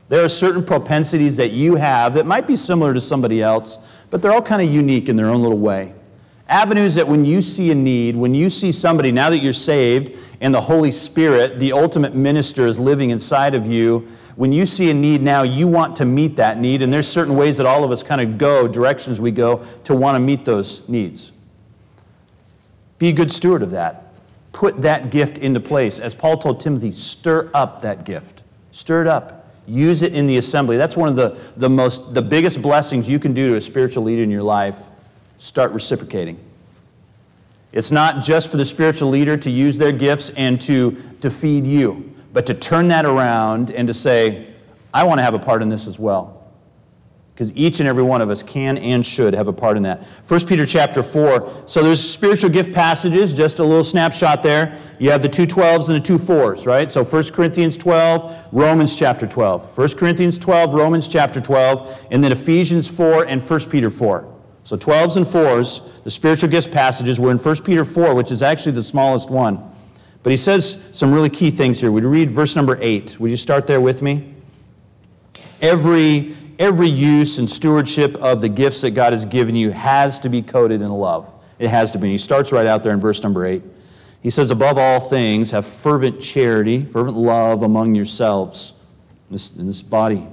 There 0.09 0.24
are 0.24 0.29
certain 0.29 0.64
propensities 0.64 1.37
that 1.37 1.52
you 1.52 1.76
have 1.76 2.14
that 2.14 2.26
might 2.26 2.48
be 2.48 2.57
similar 2.57 2.92
to 2.94 3.00
somebody 3.00 3.40
else, 3.40 3.79
but 4.11 4.22
they're 4.22 4.33
all 4.33 4.42
kind 4.42 4.61
of 4.61 4.68
unique 4.68 5.09
in 5.09 5.14
their 5.14 5.26
own 5.26 5.40
little 5.40 5.59
way. 5.59 5.94
Avenues 6.49 6.95
that 6.95 7.09
when 7.09 7.25
you 7.25 7.41
see 7.41 7.73
a 7.73 7.75
need, 7.75 8.15
when 8.15 8.33
you 8.33 8.49
see 8.49 8.71
somebody, 8.71 9.11
now 9.11 9.31
that 9.31 9.39
you're 9.39 9.53
saved 9.53 10.17
and 10.41 10.55
the 10.55 10.61
Holy 10.61 10.93
Spirit, 10.93 11.59
the 11.59 11.73
ultimate 11.73 12.15
minister, 12.15 12.67
is 12.67 12.79
living 12.79 13.11
inside 13.11 13.55
of 13.55 13.67
you, 13.67 14.07
when 14.37 14.53
you 14.53 14.65
see 14.65 14.91
a 14.91 14.95
need 14.95 15.23
now, 15.23 15.43
you 15.43 15.67
want 15.67 15.97
to 15.97 16.05
meet 16.05 16.37
that 16.37 16.61
need, 16.61 16.83
and 16.83 16.93
there's 16.93 17.09
certain 17.09 17.35
ways 17.35 17.57
that 17.57 17.67
all 17.67 17.83
of 17.83 17.91
us 17.91 18.03
kind 18.03 18.21
of 18.21 18.39
go, 18.39 18.69
directions 18.69 19.21
we 19.21 19.33
go 19.33 19.65
to 19.85 19.97
want 19.97 20.15
to 20.15 20.21
meet 20.21 20.45
those 20.45 20.89
needs. 20.89 21.33
Be 22.99 23.09
a 23.09 23.13
good 23.13 23.33
steward 23.33 23.63
of 23.63 23.71
that. 23.71 24.13
Put 24.53 24.83
that 24.83 25.11
gift 25.11 25.39
into 25.39 25.61
place. 25.61 25.99
As 25.99 26.15
Paul 26.15 26.39
told 26.39 26.61
Timothy, 26.61 26.91
stir 26.91 27.51
up 27.55 27.81
that 27.81 28.05
gift. 28.05 28.43
Stir 28.71 29.03
it 29.03 29.07
up. 29.07 29.51
Use 29.67 30.03
it 30.03 30.15
in 30.15 30.27
the 30.27 30.37
assembly. 30.37 30.77
That's 30.77 30.97
one 30.97 31.09
of 31.09 31.17
the, 31.17 31.39
the 31.57 31.69
most 31.69 32.15
the 32.15 32.23
biggest 32.23 32.63
blessings 32.63 33.09
you 33.09 33.19
can 33.19 33.35
do 33.35 33.49
to 33.49 33.57
a 33.57 33.61
spiritual 33.61 34.05
leader 34.05 34.23
in 34.23 34.31
your 34.31 34.45
life. 34.45 34.91
Start 35.38 35.72
reciprocating. 35.72 36.38
It's 37.72 37.90
not 37.90 38.22
just 38.22 38.51
for 38.51 38.57
the 38.57 38.64
spiritual 38.64 39.11
leader 39.11 39.37
to 39.37 39.51
use 39.51 39.79
their 39.79 39.92
gifts 39.92 40.31
and 40.31 40.61
to, 40.62 40.96
to 41.20 41.31
feed 41.31 41.66
you 41.66 42.16
but 42.37 42.44
to 42.44 42.53
turn 42.53 42.88
that 42.88 43.07
around 43.07 43.70
and 43.70 43.88
to 43.88 43.94
say, 43.94 44.49
I 44.92 45.05
want 45.05 45.20
to 45.20 45.22
have 45.22 45.33
a 45.33 45.38
part 45.38 45.62
in 45.62 45.70
this 45.70 45.87
as 45.87 45.99
well. 45.99 46.53
Because 47.33 47.57
each 47.57 47.81
and 47.81 47.88
every 47.88 48.03
one 48.03 48.20
of 48.20 48.29
us 48.29 48.42
can 48.42 48.77
and 48.77 49.07
should 49.07 49.33
have 49.33 49.49
a 49.49 49.55
part 49.55 49.79
in 49.79 49.85
that. 49.85 50.05
1 50.29 50.40
Peter 50.46 50.66
chapter 50.66 51.03
4. 51.03 51.64
So 51.64 51.83
there's 51.83 51.99
spiritual 51.99 52.51
gift 52.51 52.75
passages, 52.75 53.33
just 53.33 53.59
a 53.59 53.64
little 53.64 53.83
snapshot 53.83 54.42
there. 54.42 54.79
You 54.99 55.11
have 55.12 55.22
the 55.22 55.31
two 55.31 55.46
12s 55.46 55.88
and 55.88 55.96
the 55.96 56.01
two 56.01 56.18
4s, 56.18 56.66
right? 56.66 56.90
So 56.90 57.03
1 57.03 57.22
Corinthians 57.33 57.79
12, 57.79 58.51
Romans 58.53 58.99
chapter 58.99 59.27
12. 59.27 59.79
1 59.79 59.88
Corinthians 59.96 60.37
12, 60.37 60.75
Romans 60.75 61.09
chapter 61.09 61.40
12, 61.40 62.09
and 62.11 62.22
then 62.22 62.33
Ephesians 62.33 62.87
4 62.94 63.25
and 63.29 63.40
1 63.40 63.61
Peter 63.70 63.88
4. 63.88 64.36
So 64.66 64.76
12s 64.76 65.16
and 65.16 65.24
4s, 65.24 66.02
the 66.02 66.11
spiritual 66.11 66.50
gifts 66.50 66.66
passages 66.66 67.20
were 67.20 67.31
in 67.31 67.38
1 67.38 67.62
Peter 67.62 67.85
4, 67.85 68.16
which 68.16 68.33
is 68.33 68.42
actually 68.42 68.72
the 68.72 68.83
smallest 68.83 69.31
one. 69.31 69.62
But 70.24 70.33
he 70.33 70.37
says 70.37 70.85
some 70.90 71.12
really 71.12 71.31
key 71.31 71.52
things 71.52 71.79
here. 71.79 71.92
Would 71.92 72.02
read 72.02 72.33
verse 72.33 72.57
number 72.57 72.76
eight? 72.81 73.20
Would 73.20 73.31
you 73.31 73.37
start 73.37 73.68
there 73.68 73.81
with 73.81 74.02
me? 74.02 74.35
Every, 75.62 76.35
every 76.59 76.88
use 76.88 77.38
and 77.38 77.48
stewardship 77.48 78.16
of 78.16 78.40
the 78.40 78.48
gifts 78.48 78.81
that 78.81 78.90
God 78.90 79.12
has 79.12 79.24
given 79.24 79.55
you 79.55 79.70
has 79.70 80.18
to 80.18 80.29
be 80.29 80.42
coded 80.42 80.83
in 80.83 80.90
love. 80.90 81.33
It 81.61 81.68
has 81.68 81.92
to 81.92 81.98
be. 81.98 82.09
And 82.09 82.11
he 82.11 82.18
starts 82.18 82.50
right 82.50 82.66
out 82.66 82.83
there 82.83 82.92
in 82.92 83.00
verse 83.00 83.22
number 83.22 83.46
eight. 83.46 83.62
He 84.20 84.31
says, 84.31 84.50
Above 84.50 84.79
all 84.79 84.98
things, 84.98 85.52
have 85.52 85.64
fervent 85.64 86.20
charity, 86.20 86.85
fervent 86.87 87.16
love 87.16 87.62
among 87.62 87.94
yourselves 87.94 88.74
in 89.29 89.35
this, 89.35 89.55
in 89.55 89.66
this 89.68 89.85
body. 89.85 90.26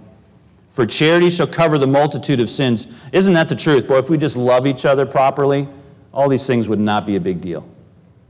For 0.73 0.87
charity 0.87 1.29
shall 1.29 1.45
cover 1.45 1.77
the 1.77 1.85
multitude 1.85 2.39
of 2.39 2.49
sins. 2.49 2.87
Isn't 3.11 3.35
that 3.35 3.47
the 3.47 3.55
truth? 3.55 3.87
Boy, 3.87 3.99
if 3.99 4.09
we 4.09 4.17
just 4.17 4.35
love 4.35 4.65
each 4.65 4.85
other 4.85 5.05
properly, 5.05 5.67
all 6.11 6.27
these 6.27 6.47
things 6.47 6.67
would 6.67 6.79
not 6.79 7.05
be 7.05 7.15
a 7.15 7.19
big 7.19 7.41
deal. 7.41 7.63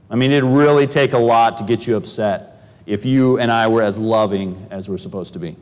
I 0.10 0.17
mean, 0.17 0.29
it'd 0.29 0.43
really 0.43 0.86
take 0.86 1.13
a 1.13 1.17
lot 1.17 1.58
to 1.60 1.63
get 1.63 1.88
you 1.88 1.95
upset 1.95 2.62
if 2.86 3.06
you 3.06 3.39
and 3.39 3.49
I 3.49 3.69
were 3.69 3.82
as 3.82 3.97
loving 3.97 4.67
as 4.71 4.89
we're 4.89 4.97
supposed 4.97 5.32
to 5.36 5.39
be. 5.39 5.56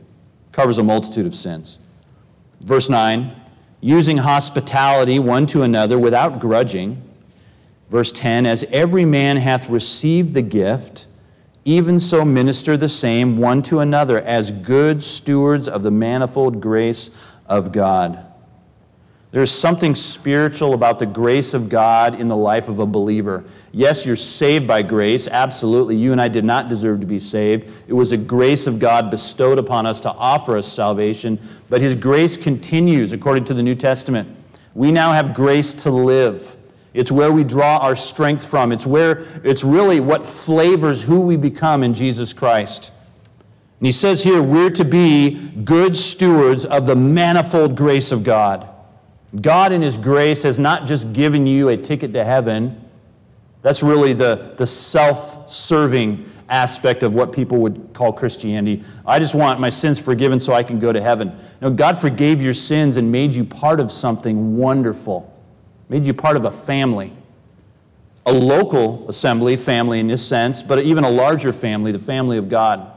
Covers 0.50 0.78
a 0.78 0.82
multitude 0.82 1.24
of 1.24 1.36
sins. 1.36 1.78
Verse 2.60 2.90
9, 2.90 3.30
using 3.80 4.16
hospitality 4.16 5.20
one 5.20 5.46
to 5.46 5.62
another 5.62 6.00
without 6.00 6.40
grudging. 6.40 7.00
Verse 7.90 8.10
10, 8.10 8.44
as 8.44 8.64
every 8.72 9.04
man 9.04 9.36
hath 9.36 9.70
received 9.70 10.34
the 10.34 10.42
gift, 10.42 11.06
even 11.64 12.00
so 12.00 12.24
minister 12.24 12.76
the 12.76 12.88
same 12.88 13.36
one 13.36 13.62
to 13.62 13.80
another 13.80 14.20
as 14.20 14.50
good 14.50 15.02
stewards 15.02 15.68
of 15.68 15.82
the 15.82 15.90
manifold 15.90 16.60
grace 16.60 17.36
of 17.46 17.72
God. 17.72 18.26
There's 19.32 19.50
something 19.50 19.94
spiritual 19.94 20.74
about 20.74 20.98
the 20.98 21.06
grace 21.06 21.54
of 21.54 21.70
God 21.70 22.20
in 22.20 22.28
the 22.28 22.36
life 22.36 22.68
of 22.68 22.80
a 22.80 22.86
believer. 22.86 23.44
Yes, 23.72 24.04
you're 24.04 24.14
saved 24.14 24.66
by 24.66 24.82
grace. 24.82 25.26
Absolutely. 25.26 25.96
You 25.96 26.12
and 26.12 26.20
I 26.20 26.28
did 26.28 26.44
not 26.44 26.68
deserve 26.68 27.00
to 27.00 27.06
be 27.06 27.18
saved. 27.18 27.72
It 27.88 27.94
was 27.94 28.12
a 28.12 28.18
grace 28.18 28.66
of 28.66 28.78
God 28.78 29.10
bestowed 29.10 29.56
upon 29.56 29.86
us 29.86 30.00
to 30.00 30.10
offer 30.10 30.58
us 30.58 30.70
salvation. 30.70 31.40
But 31.70 31.80
His 31.80 31.94
grace 31.94 32.36
continues 32.36 33.14
according 33.14 33.46
to 33.46 33.54
the 33.54 33.62
New 33.62 33.74
Testament. 33.74 34.36
We 34.74 34.92
now 34.92 35.12
have 35.12 35.32
grace 35.32 35.72
to 35.84 35.90
live. 35.90 36.54
It's 36.94 37.10
where 37.10 37.32
we 37.32 37.44
draw 37.44 37.78
our 37.78 37.96
strength 37.96 38.44
from. 38.44 38.72
It's 38.72 38.86
where 38.86 39.24
it's 39.44 39.64
really 39.64 40.00
what 40.00 40.26
flavors 40.26 41.02
who 41.02 41.20
we 41.20 41.36
become 41.36 41.82
in 41.82 41.94
Jesus 41.94 42.32
Christ. 42.32 42.92
And 43.80 43.86
he 43.86 43.92
says 43.92 44.22
here, 44.22 44.42
we're 44.42 44.70
to 44.70 44.84
be 44.84 45.48
good 45.64 45.96
stewards 45.96 46.64
of 46.64 46.86
the 46.86 46.94
manifold 46.94 47.76
grace 47.76 48.12
of 48.12 48.24
God. 48.24 48.68
God, 49.40 49.72
in 49.72 49.80
His 49.80 49.96
grace, 49.96 50.42
has 50.42 50.58
not 50.58 50.86
just 50.86 51.12
given 51.12 51.46
you 51.46 51.68
a 51.70 51.76
ticket 51.76 52.12
to 52.12 52.24
heaven. 52.24 52.78
That's 53.62 53.82
really 53.82 54.12
the, 54.12 54.54
the 54.58 54.66
self 54.66 55.50
serving 55.50 56.28
aspect 56.48 57.02
of 57.02 57.14
what 57.14 57.32
people 57.32 57.58
would 57.58 57.94
call 57.94 58.12
Christianity. 58.12 58.84
I 59.06 59.18
just 59.18 59.34
want 59.34 59.58
my 59.58 59.70
sins 59.70 59.98
forgiven 59.98 60.38
so 60.38 60.52
I 60.52 60.62
can 60.62 60.78
go 60.78 60.92
to 60.92 61.00
heaven. 61.00 61.34
No, 61.62 61.70
God 61.70 61.98
forgave 61.98 62.42
your 62.42 62.52
sins 62.52 62.98
and 62.98 63.10
made 63.10 63.32
you 63.34 63.44
part 63.44 63.80
of 63.80 63.90
something 63.90 64.56
wonderful, 64.56 65.31
made 65.92 66.06
you 66.06 66.14
part 66.14 66.38
of 66.38 66.46
a 66.46 66.50
family. 66.50 67.12
A 68.24 68.32
local 68.32 69.06
assembly, 69.10 69.58
family 69.58 70.00
in 70.00 70.06
this 70.06 70.26
sense, 70.26 70.62
but 70.62 70.78
even 70.78 71.04
a 71.04 71.10
larger 71.10 71.52
family, 71.52 71.92
the 71.92 71.98
family 71.98 72.38
of 72.38 72.48
God, 72.48 72.90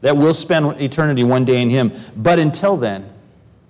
that 0.00 0.16
will 0.16 0.34
spend 0.34 0.80
eternity 0.80 1.22
one 1.22 1.44
day 1.44 1.62
in 1.62 1.70
Him. 1.70 1.92
But 2.16 2.40
until 2.40 2.76
then, 2.76 3.08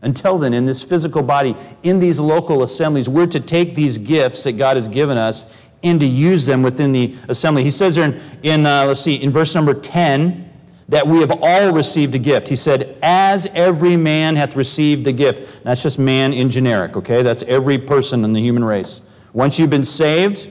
until 0.00 0.38
then, 0.38 0.54
in 0.54 0.64
this 0.64 0.82
physical 0.82 1.22
body, 1.22 1.54
in 1.82 1.98
these 1.98 2.18
local 2.18 2.62
assemblies, 2.62 3.06
we're 3.06 3.26
to 3.26 3.40
take 3.40 3.74
these 3.74 3.98
gifts 3.98 4.44
that 4.44 4.52
God 4.52 4.78
has 4.78 4.88
given 4.88 5.18
us 5.18 5.44
and 5.82 6.00
to 6.00 6.06
use 6.06 6.46
them 6.46 6.62
within 6.62 6.92
the 6.92 7.14
assembly. 7.28 7.64
He 7.64 7.70
says 7.70 7.96
there 7.96 8.06
in, 8.06 8.20
in 8.42 8.64
uh, 8.64 8.86
let's 8.86 9.00
see, 9.00 9.16
in 9.16 9.30
verse 9.30 9.54
number 9.54 9.74
10, 9.74 10.50
that 10.88 11.06
we 11.06 11.20
have 11.20 11.32
all 11.40 11.72
received 11.72 12.14
a 12.14 12.18
gift. 12.18 12.48
He 12.48 12.56
said, 12.56 12.98
as 13.02 13.46
every 13.54 13.96
man 13.96 14.36
hath 14.36 14.54
received 14.54 15.04
the 15.04 15.12
gift. 15.12 15.64
That's 15.64 15.82
just 15.82 15.98
man 15.98 16.32
in 16.32 16.50
generic, 16.50 16.96
okay? 16.96 17.22
That's 17.22 17.42
every 17.44 17.78
person 17.78 18.24
in 18.24 18.32
the 18.32 18.40
human 18.40 18.64
race. 18.64 19.00
Once 19.32 19.58
you've 19.58 19.70
been 19.70 19.84
saved, 19.84 20.50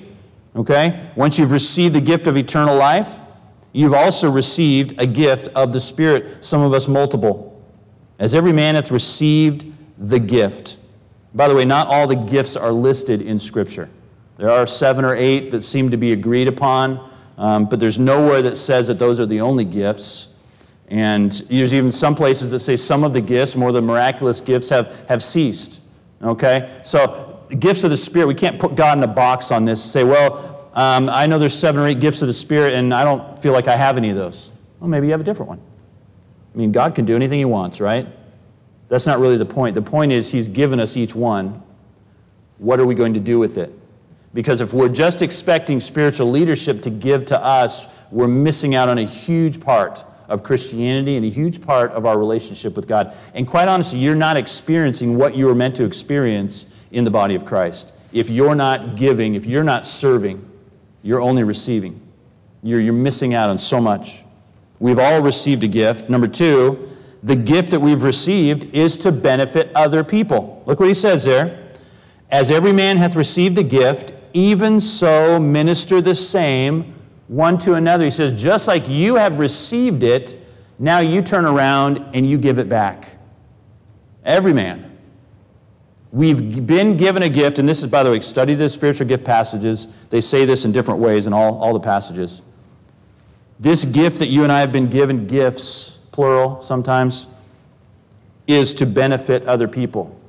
okay? 0.55 1.09
Once 1.15 1.37
you've 1.37 1.51
received 1.51 1.93
the 1.93 2.01
gift 2.01 2.27
of 2.27 2.35
eternal 2.35 2.75
life, 2.75 3.21
you've 3.73 3.93
also 3.93 4.29
received 4.29 4.99
a 4.99 5.05
gift 5.05 5.49
of 5.49 5.71
the 5.71 5.79
Spirit, 5.79 6.43
some 6.43 6.61
of 6.61 6.73
us 6.73 6.87
multiple 6.87 7.53
as 8.19 8.35
every 8.35 8.53
man 8.53 8.75
hath 8.75 8.91
received 8.91 9.65
the 9.97 10.19
gift. 10.19 10.77
By 11.33 11.47
the 11.47 11.55
way, 11.55 11.65
not 11.65 11.87
all 11.87 12.07
the 12.07 12.15
gifts 12.15 12.55
are 12.55 12.71
listed 12.71 13.21
in 13.21 13.39
Scripture. 13.39 13.89
There 14.37 14.49
are 14.49 14.65
seven 14.65 15.03
or 15.03 15.15
eight 15.15 15.51
that 15.51 15.61
seem 15.61 15.91
to 15.91 15.97
be 15.97 16.13
agreed 16.13 16.47
upon, 16.47 17.09
um, 17.37 17.65
but 17.65 17.79
there's 17.79 17.99
nowhere 17.99 18.41
that 18.41 18.57
says 18.57 18.87
that 18.87 18.99
those 18.99 19.19
are 19.19 19.25
the 19.25 19.41
only 19.41 19.65
gifts. 19.65 20.29
And 20.87 21.31
there's 21.31 21.73
even 21.73 21.91
some 21.91 22.13
places 22.13 22.51
that 22.51 22.59
say 22.59 22.75
some 22.75 23.03
of 23.03 23.13
the 23.13 23.21
gifts, 23.21 23.55
more 23.55 23.71
the 23.71 23.81
miraculous 23.81 24.41
gifts, 24.41 24.69
have, 24.69 25.07
have 25.07 25.23
ceased. 25.23 25.81
Okay? 26.21 26.69
So, 26.83 27.45
gifts 27.59 27.83
of 27.83 27.89
the 27.89 27.97
Spirit, 27.97 28.27
we 28.27 28.35
can't 28.35 28.59
put 28.59 28.75
God 28.75 28.97
in 28.97 29.03
a 29.03 29.07
box 29.07 29.51
on 29.51 29.65
this 29.65 29.83
and 29.83 29.91
say, 29.91 30.03
well, 30.03 30.69
um, 30.73 31.09
I 31.09 31.27
know 31.27 31.39
there's 31.39 31.57
seven 31.57 31.81
or 31.81 31.87
eight 31.87 31.99
gifts 31.99 32.21
of 32.21 32.27
the 32.27 32.33
Spirit, 32.33 32.73
and 32.73 32.93
I 32.93 33.03
don't 33.03 33.41
feel 33.41 33.53
like 33.53 33.67
I 33.67 33.75
have 33.75 33.97
any 33.97 34.09
of 34.09 34.15
those. 34.15 34.51
Well, 34.79 34.89
maybe 34.89 35.07
you 35.07 35.11
have 35.11 35.21
a 35.21 35.23
different 35.23 35.49
one. 35.49 35.61
I 36.53 36.57
mean, 36.57 36.71
God 36.71 36.95
can 36.95 37.05
do 37.05 37.15
anything 37.15 37.39
He 37.39 37.45
wants, 37.45 37.81
right? 37.81 38.07
That's 38.87 39.07
not 39.07 39.19
really 39.19 39.37
the 39.37 39.45
point. 39.45 39.75
The 39.75 39.81
point 39.81 40.11
is, 40.11 40.31
He's 40.31 40.47
given 40.47 40.79
us 40.79 40.97
each 40.97 41.15
one. 41.15 41.63
What 42.57 42.79
are 42.79 42.85
we 42.85 42.95
going 42.95 43.13
to 43.15 43.19
do 43.19 43.39
with 43.39 43.57
it? 43.57 43.73
Because 44.33 44.61
if 44.61 44.73
we're 44.73 44.89
just 44.89 45.21
expecting 45.21 45.79
spiritual 45.79 46.29
leadership 46.31 46.81
to 46.83 46.89
give 46.89 47.25
to 47.25 47.39
us, 47.39 47.85
we're 48.11 48.27
missing 48.27 48.73
out 48.73 48.89
on 48.89 48.97
a 48.97 49.03
huge 49.03 49.61
part 49.61 50.05
of 50.27 50.41
Christianity 50.41 51.15
and 51.15 51.25
a 51.25 51.29
huge 51.29 51.61
part 51.61 51.91
of 51.91 52.05
our 52.05 52.17
relationship 52.17 52.75
with 52.75 52.87
God. 52.87 53.15
And 53.35 53.47
quite 53.47 53.67
honestly, 53.67 53.99
you're 53.99 54.15
not 54.15 54.37
experiencing 54.37 55.17
what 55.17 55.35
you 55.35 55.45
were 55.45 55.55
meant 55.55 55.75
to 55.75 55.85
experience 55.85 56.85
in 56.91 57.03
the 57.03 57.11
body 57.11 57.35
of 57.35 57.45
Christ. 57.45 57.93
If 58.11 58.29
you're 58.29 58.55
not 58.55 58.95
giving, 58.95 59.35
if 59.35 59.45
you're 59.45 59.63
not 59.63 59.85
serving, 59.85 60.49
you're 61.03 61.21
only 61.21 61.43
receiving. 61.43 61.99
You're, 62.63 62.79
you're 62.79 62.93
missing 62.93 63.33
out 63.33 63.49
on 63.49 63.57
so 63.57 63.81
much. 63.81 64.23
We've 64.79 64.99
all 64.99 65.21
received 65.21 65.63
a 65.63 65.67
gift. 65.67 66.09
Number 66.09 66.27
two, 66.27 66.89
the 67.21 67.35
gift 67.35 67.71
that 67.71 67.79
we've 67.79 68.03
received 68.03 68.73
is 68.75 68.97
to 68.97 69.11
benefit 69.11 69.71
other 69.75 70.03
people. 70.03 70.63
Look 70.65 70.79
what 70.79 70.87
he 70.87 70.93
says 70.93 71.25
there. 71.25 71.71
As 72.31 72.49
every 72.49 72.73
man 72.73 72.97
hath 72.97 73.15
received 73.15 73.57
a 73.57 73.63
gift, 73.63 74.13
even 74.33 74.81
so 74.81 75.39
minister 75.39 76.01
the 76.01 76.15
same 76.15 76.93
one 77.27 77.57
to 77.59 77.75
another. 77.75 78.03
He 78.03 78.11
says, 78.11 78.39
just 78.39 78.67
like 78.67 78.89
you 78.89 79.15
have 79.15 79.39
received 79.39 80.03
it, 80.03 80.37
now 80.77 80.99
you 80.99 81.21
turn 81.21 81.45
around 81.45 82.03
and 82.13 82.29
you 82.29 82.37
give 82.37 82.59
it 82.59 82.67
back. 82.67 83.17
Every 84.25 84.53
man. 84.53 84.89
We've 86.11 86.65
been 86.67 86.95
given 86.95 87.23
a 87.23 87.29
gift, 87.29 87.57
and 87.57 87.67
this 87.67 87.81
is, 87.81 87.87
by 87.87 88.03
the 88.03 88.11
way, 88.11 88.19
study 88.19 88.53
the 88.53 88.69
spiritual 88.69 89.07
gift 89.07 89.23
passages. 89.23 89.87
They 90.09 90.21
say 90.21 90.45
this 90.45 90.63
in 90.63 90.71
different 90.71 90.99
ways 90.99 91.25
in 91.25 91.33
all, 91.33 91.57
all 91.57 91.73
the 91.73 91.79
passages. 91.79 92.43
This 93.59 93.83
gift 93.85 94.19
that 94.19 94.27
you 94.27 94.43
and 94.43 94.51
I 94.51 94.59
have 94.59 94.71
been 94.71 94.89
given, 94.89 95.25
gifts, 95.25 95.97
plural 96.11 96.61
sometimes, 96.61 97.25
is 98.45 98.75
to 98.75 98.85
benefit 98.85 99.43
other 99.47 99.67
people. 99.67 100.19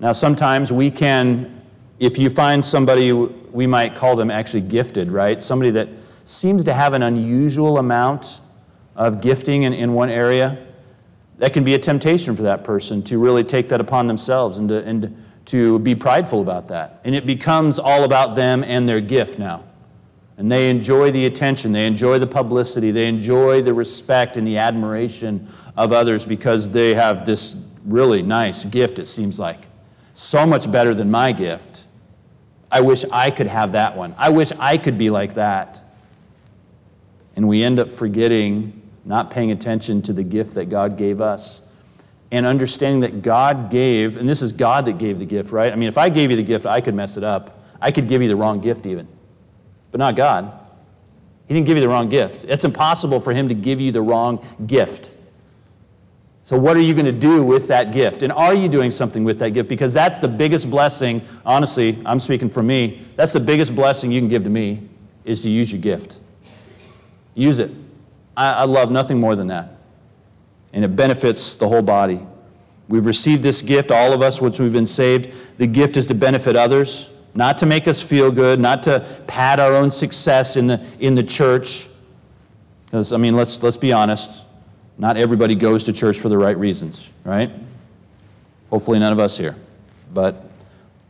Now, 0.00 0.12
sometimes 0.12 0.70
we 0.70 0.90
can, 0.90 1.59
if 2.00 2.18
you 2.18 2.30
find 2.30 2.64
somebody, 2.64 3.12
we 3.12 3.66
might 3.66 3.94
call 3.94 4.16
them 4.16 4.30
actually 4.30 4.62
gifted, 4.62 5.12
right? 5.12 5.40
Somebody 5.40 5.70
that 5.72 5.88
seems 6.24 6.64
to 6.64 6.72
have 6.72 6.94
an 6.94 7.02
unusual 7.02 7.76
amount 7.76 8.40
of 8.96 9.20
gifting 9.20 9.62
in, 9.64 9.74
in 9.74 9.92
one 9.92 10.08
area, 10.08 10.66
that 11.38 11.52
can 11.52 11.62
be 11.62 11.74
a 11.74 11.78
temptation 11.78 12.34
for 12.34 12.42
that 12.42 12.64
person 12.64 13.02
to 13.02 13.18
really 13.18 13.44
take 13.44 13.68
that 13.68 13.80
upon 13.80 14.06
themselves 14.06 14.58
and 14.58 14.68
to, 14.70 14.84
and 14.84 15.24
to 15.46 15.78
be 15.80 15.94
prideful 15.94 16.40
about 16.40 16.68
that. 16.68 17.00
And 17.04 17.14
it 17.14 17.26
becomes 17.26 17.78
all 17.78 18.04
about 18.04 18.34
them 18.34 18.64
and 18.64 18.88
their 18.88 19.00
gift 19.00 19.38
now. 19.38 19.64
And 20.38 20.50
they 20.50 20.70
enjoy 20.70 21.10
the 21.10 21.26
attention, 21.26 21.72
they 21.72 21.86
enjoy 21.86 22.18
the 22.18 22.26
publicity, 22.26 22.90
they 22.90 23.08
enjoy 23.08 23.60
the 23.60 23.74
respect 23.74 24.38
and 24.38 24.46
the 24.46 24.56
admiration 24.56 25.46
of 25.76 25.92
others 25.92 26.24
because 26.24 26.70
they 26.70 26.94
have 26.94 27.26
this 27.26 27.56
really 27.84 28.22
nice 28.22 28.64
gift, 28.64 28.98
it 28.98 29.06
seems 29.06 29.38
like. 29.38 29.66
So 30.14 30.46
much 30.46 30.70
better 30.70 30.94
than 30.94 31.10
my 31.10 31.32
gift. 31.32 31.86
I 32.70 32.80
wish 32.80 33.04
I 33.12 33.30
could 33.30 33.46
have 33.46 33.72
that 33.72 33.96
one. 33.96 34.14
I 34.16 34.30
wish 34.30 34.52
I 34.52 34.78
could 34.78 34.98
be 34.98 35.10
like 35.10 35.34
that. 35.34 35.82
And 37.36 37.48
we 37.48 37.62
end 37.62 37.78
up 37.78 37.88
forgetting, 37.88 38.80
not 39.04 39.30
paying 39.30 39.50
attention 39.50 40.02
to 40.02 40.12
the 40.12 40.24
gift 40.24 40.54
that 40.54 40.66
God 40.66 40.96
gave 40.96 41.20
us. 41.20 41.62
And 42.30 42.46
understanding 42.46 43.00
that 43.00 43.22
God 43.22 43.70
gave, 43.70 44.16
and 44.16 44.28
this 44.28 44.40
is 44.40 44.52
God 44.52 44.84
that 44.84 44.98
gave 44.98 45.18
the 45.18 45.24
gift, 45.26 45.50
right? 45.50 45.72
I 45.72 45.76
mean, 45.76 45.88
if 45.88 45.98
I 45.98 46.08
gave 46.08 46.30
you 46.30 46.36
the 46.36 46.44
gift, 46.44 46.64
I 46.64 46.80
could 46.80 46.94
mess 46.94 47.16
it 47.16 47.24
up. 47.24 47.60
I 47.80 47.90
could 47.90 48.06
give 48.06 48.22
you 48.22 48.28
the 48.28 48.36
wrong 48.36 48.60
gift, 48.60 48.86
even 48.86 49.08
but 49.90 49.98
not 49.98 50.16
God. 50.16 50.66
He 51.46 51.54
didn't 51.54 51.66
give 51.66 51.76
you 51.76 51.82
the 51.82 51.88
wrong 51.88 52.08
gift. 52.08 52.44
It's 52.44 52.64
impossible 52.64 53.20
for 53.20 53.32
Him 53.32 53.48
to 53.48 53.54
give 53.54 53.80
you 53.80 53.90
the 53.90 54.02
wrong 54.02 54.44
gift. 54.66 55.16
So, 56.42 56.58
what 56.58 56.76
are 56.76 56.80
you 56.80 56.94
going 56.94 57.06
to 57.06 57.12
do 57.12 57.44
with 57.44 57.68
that 57.68 57.92
gift? 57.92 58.22
And 58.22 58.32
are 58.32 58.54
you 58.54 58.68
doing 58.68 58.90
something 58.90 59.24
with 59.24 59.38
that 59.40 59.50
gift? 59.50 59.68
Because 59.68 59.92
that's 59.92 60.18
the 60.18 60.28
biggest 60.28 60.70
blessing, 60.70 61.22
honestly, 61.44 61.98
I'm 62.06 62.18
speaking 62.18 62.48
for 62.48 62.62
me, 62.62 63.02
that's 63.14 63.32
the 63.32 63.40
biggest 63.40 63.74
blessing 63.74 64.10
you 64.10 64.20
can 64.20 64.28
give 64.28 64.44
to 64.44 64.50
me 64.50 64.88
is 65.24 65.42
to 65.42 65.50
use 65.50 65.70
your 65.70 65.80
gift. 65.80 66.18
Use 67.34 67.58
it. 67.58 67.70
I, 68.36 68.52
I 68.52 68.64
love 68.64 68.90
nothing 68.90 69.20
more 69.20 69.36
than 69.36 69.48
that. 69.48 69.76
And 70.72 70.84
it 70.84 70.96
benefits 70.96 71.56
the 71.56 71.68
whole 71.68 71.82
body. 71.82 72.20
We've 72.88 73.06
received 73.06 73.42
this 73.42 73.62
gift, 73.62 73.92
all 73.92 74.12
of 74.12 74.22
us, 74.22 74.40
once 74.40 74.58
we've 74.58 74.72
been 74.72 74.86
saved. 74.86 75.32
The 75.58 75.66
gift 75.66 75.96
is 75.96 76.06
to 76.08 76.14
benefit 76.14 76.56
others 76.56 77.12
not 77.34 77.58
to 77.58 77.66
make 77.66 77.86
us 77.86 78.02
feel 78.02 78.32
good, 78.32 78.60
not 78.60 78.82
to 78.84 79.06
pad 79.26 79.60
our 79.60 79.74
own 79.74 79.90
success 79.90 80.56
in 80.56 80.66
the, 80.66 80.84
in 80.98 81.14
the 81.14 81.22
church. 81.22 81.88
Because, 82.86 83.12
I 83.12 83.18
mean, 83.18 83.36
let's, 83.36 83.62
let's 83.62 83.76
be 83.76 83.92
honest, 83.92 84.44
not 85.00 85.16
everybody 85.16 85.54
goes 85.54 85.84
to 85.84 85.94
church 85.94 86.18
for 86.18 86.28
the 86.28 86.36
right 86.36 86.56
reasons, 86.58 87.10
right? 87.24 87.50
Hopefully, 88.68 88.98
none 88.98 89.14
of 89.14 89.18
us 89.18 89.38
here. 89.38 89.56
But 90.12 90.44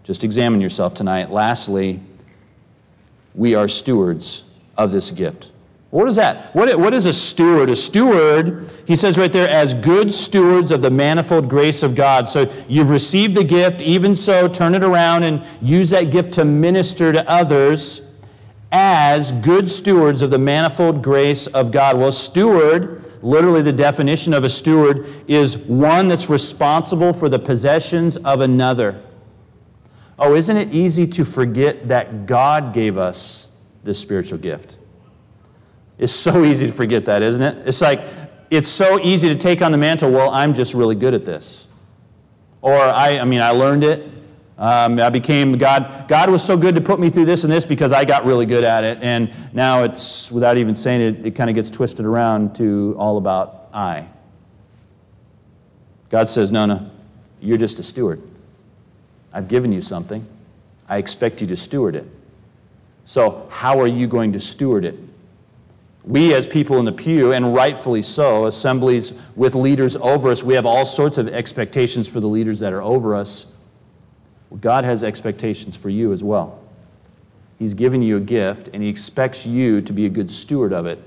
just 0.05 0.23
examine 0.23 0.61
yourself 0.61 0.95
tonight. 0.95 1.31
Lastly, 1.31 2.01
we 3.35 3.57
are 3.57 3.67
stewards 3.67 4.45
of 4.79 4.93
this 4.93 5.11
gift. 5.11 5.51
What 5.91 6.09
is 6.09 6.15
that? 6.15 6.55
What, 6.55 6.79
what 6.79 6.95
is 6.95 7.07
a 7.07 7.13
steward? 7.13 7.69
A 7.69 7.75
steward, 7.75 8.71
he 8.87 8.95
says 8.95 9.19
right 9.19 9.33
there, 9.33 9.49
as 9.49 9.75
good 9.75 10.13
stewards 10.13 10.71
of 10.71 10.83
the 10.83 10.91
manifold 10.91 11.49
grace 11.49 11.83
of 11.83 11.97
God. 11.97 12.29
So 12.29 12.49
you've 12.69 12.91
received 12.91 13.35
the 13.35 13.43
gift, 13.43 13.83
even 13.83 14.15
so, 14.15 14.47
turn 14.47 14.77
it 14.77 14.85
around 14.85 15.25
and 15.25 15.45
use 15.61 15.91
that 15.91 16.13
gift 16.13 16.33
to 16.35 16.45
minister 16.45 17.13
to 17.13 17.29
others 17.29 18.03
as 18.71 19.33
good 19.33 19.69
stewards 19.69 20.23
of 20.23 20.31
the 20.31 20.39
manifold 20.39 21.03
grace 21.03 21.49
of 21.49 21.73
God. 21.73 21.99
Well, 21.99 22.13
steward, 22.13 23.00
literally 23.23 23.63
the 23.63 23.73
definition 23.73 24.35
of 24.35 24.45
a 24.45 24.49
steward, 24.49 25.07
is 25.29 25.59
one 25.59 26.09
that's 26.09 26.29
responsible 26.31 27.13
for 27.13 27.29
the 27.29 27.39
possessions 27.39 28.17
of 28.19 28.41
another. 28.41 29.03
Oh, 30.19 30.35
isn't 30.35 30.57
it 30.57 30.73
easy 30.73 31.07
to 31.09 31.25
forget 31.25 31.89
that 31.89 32.27
God 32.27 32.75
gave 32.75 32.99
us 32.99 33.49
this 33.85 33.99
spiritual 33.99 34.39
gift? 34.39 34.77
It's 35.99 36.13
so 36.13 36.45
easy 36.45 36.67
to 36.67 36.73
forget 36.73 37.05
that, 37.07 37.23
isn't 37.23 37.43
it? 37.43 37.69
It's 37.69 37.81
like, 37.81 38.03
it's 38.51 38.69
so 38.69 38.99
easy 39.01 39.29
to 39.29 39.35
take 39.35 39.63
on 39.63 39.73
the 39.73 39.79
mantle, 39.79 40.11
well, 40.11 40.31
I'm 40.31 40.55
just 40.55 40.75
really 40.75 40.95
good 40.95 41.15
at 41.15 41.25
this. 41.25 41.69
Or, 42.63 42.77
I, 42.77 43.19
I 43.19 43.25
mean, 43.25 43.41
I 43.41 43.51
learned 43.51 43.85
it. 43.85 44.07
Um, 44.61 45.01
I 45.01 45.09
became, 45.09 45.57
God, 45.57 46.05
God 46.07 46.29
was 46.29 46.45
so 46.45 46.55
good 46.55 46.75
to 46.75 46.83
put 46.83 47.01
me 47.01 47.09
through 47.09 47.25
this 47.25 47.45
and 47.45 47.53
this 47.53 47.65
because 47.65 47.95
I 47.95 48.05
got 48.05 48.27
really 48.27 48.45
good 48.45 48.63
at 48.63 48.85
it. 48.85 48.99
And 49.01 49.33
now 49.55 49.85
it's, 49.85 50.31
without 50.31 50.59
even 50.59 50.75
saying 50.75 51.01
it, 51.01 51.27
it 51.27 51.31
kind 51.31 51.49
of 51.49 51.57
gets 51.57 51.71
twisted 51.71 52.05
around 52.05 52.57
to 52.57 52.95
all 52.99 53.17
about 53.17 53.71
I. 53.73 54.07
God 56.11 56.29
says, 56.29 56.53
no, 56.53 56.67
no, 56.67 56.91
you're 57.41 57.57
just 57.57 57.79
a 57.79 57.83
steward. 57.83 58.21
I've 59.33 59.49
given 59.49 59.73
you 59.73 59.81
something. 59.81 60.27
I 60.87 60.99
expect 60.99 61.41
you 61.41 61.47
to 61.47 61.57
steward 61.57 61.95
it. 61.97 62.07
So, 63.07 63.49
how 63.51 63.81
are 63.81 63.87
you 63.87 64.07
going 64.07 64.35
to 64.35 64.41
steward 64.41 64.85
it? 64.85 64.99
We, 66.05 66.35
as 66.35 66.47
people 66.47 66.79
in 66.79 66.85
the 66.85 66.93
pew, 66.93 67.33
and 67.33 67.55
rightfully 67.55 68.03
so, 68.03 68.45
assemblies 68.45 69.15
with 69.37 69.55
leaders 69.55 69.97
over 69.97 70.31
us, 70.31 70.43
we 70.43 70.55
have 70.55 70.67
all 70.67 70.85
sorts 70.85 71.17
of 71.17 71.29
expectations 71.29 72.09
for 72.09 72.21
the 72.21 72.27
leaders 72.27 72.61
that 72.61 72.75
are 72.75 72.83
over 72.83 73.15
us. 73.15 73.47
Well, 74.51 74.59
God 74.59 74.85
has 74.85 75.03
expectations 75.05 75.77
for 75.77 75.89
you 75.89 76.13
as 76.13 76.23
well. 76.23 76.61
He's 77.59 77.75
given 77.75 78.03
you 78.03 78.17
a 78.17 78.21
gift, 78.21 78.69
and 78.73 78.83
He 78.83 78.89
expects 78.89 79.47
you 79.47 79.81
to 79.83 79.93
be 79.93 80.07
a 80.07 80.09
good 80.09 80.31
steward 80.31 80.73
of 80.73 80.87
it, 80.87 80.99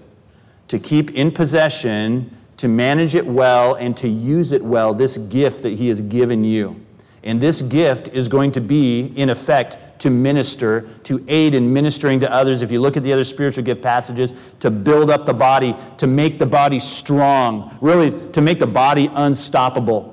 to 0.70 0.80
keep 0.80 1.12
in 1.12 1.32
possession, 1.32 2.36
to 2.58 2.68
manage 2.68 3.16
it 3.16 3.26
well, 3.26 3.74
and 3.76 3.98
to 3.98 4.08
use 4.08 4.52
it 4.52 4.64
well, 4.64 4.94
this 4.94 5.18
gift 5.18 5.64
that 5.64 5.74
He 5.74 5.90
has 5.90 6.02
given 6.02 6.44
you. 6.44 6.80
And 7.24 7.40
this 7.40 7.62
gift 7.62 8.10
is 8.10 8.28
going 8.28 8.52
to 8.52 8.62
be, 8.62 9.12
in 9.16 9.30
effect, 9.30 9.78
to 10.00 10.10
minister, 10.10 10.82
to 11.06 11.24
aid 11.30 11.56
in 11.56 11.72
ministering 11.72 12.20
to 12.20 12.32
others. 12.32 12.62
If 12.62 12.72
you 12.72 12.82
look 12.82 12.98
at 12.98 13.04
the 13.04 13.14
other 13.14 13.24
spiritual 13.24 13.64
gift 13.64 13.82
passages, 13.82 14.34
to 14.60 14.70
build 14.70 15.10
up 15.10 15.26
the 15.26 15.34
body, 15.34 15.76
to 15.98 16.08
make 16.08 16.38
the 16.38 16.46
body 16.46 16.80
strong, 16.80 17.78
really 17.80 18.12
to 18.32 18.42
make 18.42 18.60
the 18.60 18.68
body 18.68 19.10
unstoppable. 19.14 20.13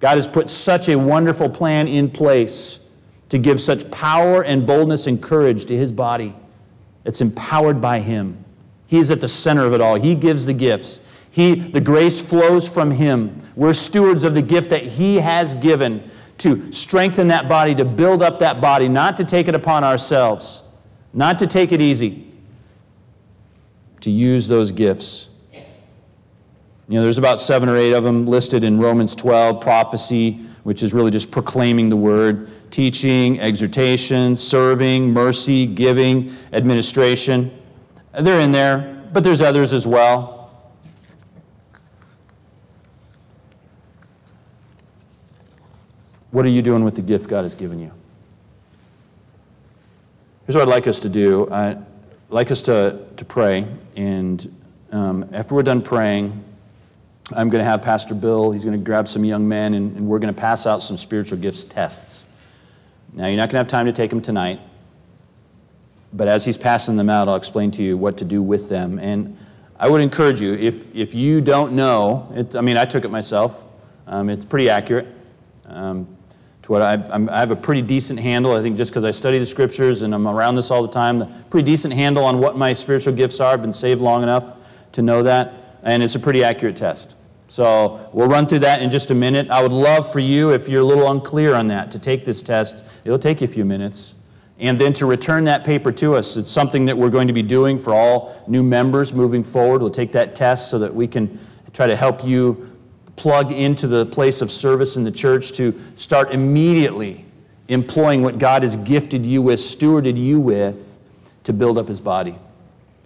God 0.00 0.14
has 0.14 0.28
put 0.28 0.48
such 0.48 0.88
a 0.88 0.96
wonderful 0.96 1.48
plan 1.48 1.88
in 1.88 2.10
place 2.10 2.80
to 3.28 3.38
give 3.38 3.60
such 3.60 3.90
power 3.90 4.42
and 4.42 4.66
boldness 4.66 5.06
and 5.06 5.22
courage 5.22 5.66
to 5.66 5.76
his 5.76 5.92
body. 5.92 6.34
It's 7.04 7.20
empowered 7.20 7.80
by 7.80 8.00
him. 8.00 8.44
He 8.86 8.98
is 8.98 9.10
at 9.10 9.20
the 9.20 9.28
center 9.28 9.64
of 9.66 9.72
it 9.74 9.80
all. 9.80 9.96
He 9.96 10.14
gives 10.14 10.46
the 10.46 10.54
gifts. 10.54 11.00
He, 11.30 11.54
the 11.54 11.80
grace 11.80 12.20
flows 12.20 12.68
from 12.68 12.92
him. 12.92 13.42
We're 13.54 13.74
stewards 13.74 14.24
of 14.24 14.34
the 14.34 14.42
gift 14.42 14.70
that 14.70 14.82
he 14.82 15.16
has 15.16 15.54
given 15.54 16.08
to 16.38 16.72
strengthen 16.72 17.28
that 17.28 17.48
body, 17.48 17.74
to 17.74 17.84
build 17.84 18.22
up 18.22 18.38
that 18.38 18.60
body, 18.60 18.88
not 18.88 19.16
to 19.16 19.24
take 19.24 19.48
it 19.48 19.54
upon 19.54 19.84
ourselves, 19.84 20.62
not 21.12 21.38
to 21.40 21.46
take 21.46 21.72
it 21.72 21.82
easy, 21.82 22.32
to 24.00 24.10
use 24.10 24.48
those 24.48 24.72
gifts. 24.72 25.30
You 26.88 26.94
know, 26.94 27.02
there's 27.02 27.18
about 27.18 27.38
seven 27.38 27.68
or 27.68 27.76
eight 27.76 27.92
of 27.92 28.02
them 28.02 28.26
listed 28.26 28.64
in 28.64 28.78
Romans 28.78 29.14
12 29.14 29.60
prophecy, 29.60 30.40
which 30.62 30.82
is 30.82 30.94
really 30.94 31.10
just 31.10 31.30
proclaiming 31.30 31.90
the 31.90 31.96
word, 31.96 32.48
teaching, 32.70 33.38
exhortation, 33.40 34.34
serving, 34.34 35.12
mercy, 35.12 35.66
giving, 35.66 36.32
administration. 36.54 37.50
They're 38.18 38.40
in 38.40 38.52
there, 38.52 39.06
but 39.12 39.22
there's 39.22 39.42
others 39.42 39.74
as 39.74 39.86
well. 39.86 40.50
What 46.30 46.46
are 46.46 46.50
you 46.50 46.62
doing 46.62 46.84
with 46.84 46.96
the 46.96 47.02
gift 47.02 47.28
God 47.28 47.42
has 47.42 47.54
given 47.54 47.80
you? 47.80 47.92
Here's 50.46 50.56
what 50.56 50.62
I'd 50.62 50.68
like 50.68 50.86
us 50.86 51.00
to 51.00 51.10
do. 51.10 51.50
I'd 51.50 51.84
like 52.30 52.50
us 52.50 52.62
to, 52.62 53.04
to 53.18 53.24
pray, 53.26 53.66
and 53.94 54.56
um, 54.90 55.28
after 55.34 55.54
we're 55.54 55.62
done 55.62 55.82
praying, 55.82 56.44
I'm 57.36 57.50
going 57.50 57.62
to 57.62 57.68
have 57.68 57.82
Pastor 57.82 58.14
Bill, 58.14 58.52
he's 58.52 58.64
going 58.64 58.78
to 58.78 58.82
grab 58.82 59.06
some 59.06 59.24
young 59.24 59.46
men, 59.46 59.74
and, 59.74 59.96
and 59.96 60.06
we're 60.06 60.18
going 60.18 60.32
to 60.34 60.40
pass 60.40 60.66
out 60.66 60.82
some 60.82 60.96
spiritual 60.96 61.38
gifts 61.38 61.64
tests. 61.64 62.26
Now, 63.12 63.26
you're 63.26 63.36
not 63.36 63.50
going 63.50 63.52
to 63.52 63.58
have 63.58 63.66
time 63.66 63.86
to 63.86 63.92
take 63.92 64.10
them 64.10 64.22
tonight, 64.22 64.60
but 66.12 66.26
as 66.26 66.44
he's 66.44 66.56
passing 66.56 66.96
them 66.96 67.10
out, 67.10 67.28
I'll 67.28 67.36
explain 67.36 67.70
to 67.72 67.82
you 67.82 67.98
what 67.98 68.16
to 68.18 68.24
do 68.24 68.42
with 68.42 68.68
them. 68.70 68.98
And 68.98 69.36
I 69.78 69.88
would 69.88 70.00
encourage 70.00 70.40
you, 70.40 70.54
if, 70.54 70.94
if 70.94 71.14
you 71.14 71.40
don't 71.40 71.74
know, 71.74 72.32
it, 72.34 72.56
I 72.56 72.62
mean, 72.62 72.78
I 72.78 72.86
took 72.86 73.04
it 73.04 73.10
myself, 73.10 73.62
um, 74.06 74.30
it's 74.30 74.44
pretty 74.44 74.70
accurate. 74.70 75.06
Um, 75.66 76.08
to 76.62 76.72
what 76.72 76.80
I, 76.80 76.94
I'm, 77.10 77.28
I 77.28 77.40
have 77.40 77.50
a 77.50 77.56
pretty 77.56 77.82
decent 77.82 78.20
handle, 78.20 78.54
I 78.54 78.62
think 78.62 78.78
just 78.78 78.90
because 78.90 79.04
I 79.04 79.10
study 79.10 79.38
the 79.38 79.46
scriptures 79.46 80.00
and 80.02 80.14
I'm 80.14 80.26
around 80.26 80.54
this 80.54 80.70
all 80.70 80.80
the 80.80 80.88
time, 80.88 81.20
a 81.20 81.44
pretty 81.50 81.66
decent 81.66 81.92
handle 81.92 82.24
on 82.24 82.38
what 82.38 82.56
my 82.56 82.72
spiritual 82.72 83.12
gifts 83.12 83.38
are. 83.38 83.52
I've 83.52 83.60
been 83.60 83.72
saved 83.72 84.00
long 84.00 84.22
enough 84.22 84.90
to 84.92 85.02
know 85.02 85.22
that, 85.24 85.52
and 85.82 86.02
it's 86.02 86.14
a 86.14 86.20
pretty 86.20 86.42
accurate 86.42 86.76
test. 86.76 87.16
So 87.48 88.10
we'll 88.12 88.28
run 88.28 88.46
through 88.46 88.60
that 88.60 88.82
in 88.82 88.90
just 88.90 89.10
a 89.10 89.14
minute. 89.14 89.50
I 89.50 89.62
would 89.62 89.72
love 89.72 90.10
for 90.10 90.20
you, 90.20 90.50
if 90.50 90.68
you're 90.68 90.82
a 90.82 90.84
little 90.84 91.10
unclear 91.10 91.54
on 91.54 91.68
that, 91.68 91.90
to 91.92 91.98
take 91.98 92.24
this 92.24 92.42
test. 92.42 92.84
It'll 93.04 93.18
take 93.18 93.40
you 93.40 93.46
a 93.46 93.50
few 93.50 93.64
minutes. 93.64 94.14
And 94.60 94.78
then 94.78 94.92
to 94.94 95.06
return 95.06 95.44
that 95.44 95.64
paper 95.64 95.90
to 95.92 96.14
us. 96.14 96.36
It's 96.36 96.50
something 96.50 96.84
that 96.86 96.98
we're 96.98 97.10
going 97.10 97.28
to 97.28 97.32
be 97.32 97.42
doing 97.42 97.78
for 97.78 97.94
all 97.94 98.44
new 98.46 98.62
members 98.62 99.14
moving 99.14 99.42
forward. 99.42 99.80
We'll 99.80 99.90
take 99.90 100.12
that 100.12 100.34
test 100.34 100.70
so 100.70 100.78
that 100.80 100.94
we 100.94 101.06
can 101.06 101.38
try 101.72 101.86
to 101.86 101.96
help 101.96 102.24
you 102.24 102.76
plug 103.16 103.50
into 103.50 103.86
the 103.86 104.04
place 104.06 104.42
of 104.42 104.50
service 104.50 104.96
in 104.96 105.04
the 105.04 105.10
church 105.10 105.52
to 105.52 105.78
start 105.96 106.32
immediately 106.32 107.24
employing 107.68 108.22
what 108.22 108.38
God 108.38 108.62
has 108.62 108.76
gifted 108.76 109.24
you 109.24 109.42
with, 109.42 109.60
stewarded 109.60 110.16
you 110.16 110.40
with, 110.40 111.00
to 111.44 111.52
build 111.52 111.78
up 111.78 111.88
his 111.88 112.00
body. 112.00 112.36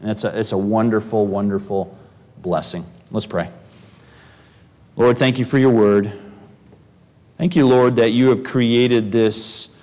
And 0.00 0.10
it's 0.10 0.24
a, 0.24 0.38
it's 0.38 0.52
a 0.52 0.58
wonderful, 0.58 1.26
wonderful 1.26 1.96
blessing. 2.38 2.84
Let's 3.10 3.26
pray. 3.26 3.48
Lord, 4.94 5.16
thank 5.16 5.38
you 5.38 5.46
for 5.46 5.56
your 5.56 5.70
word. 5.70 6.12
Thank 7.38 7.56
you, 7.56 7.66
Lord, 7.66 7.96
that 7.96 8.10
you 8.10 8.28
have 8.28 8.44
created 8.44 9.10
this 9.10 9.74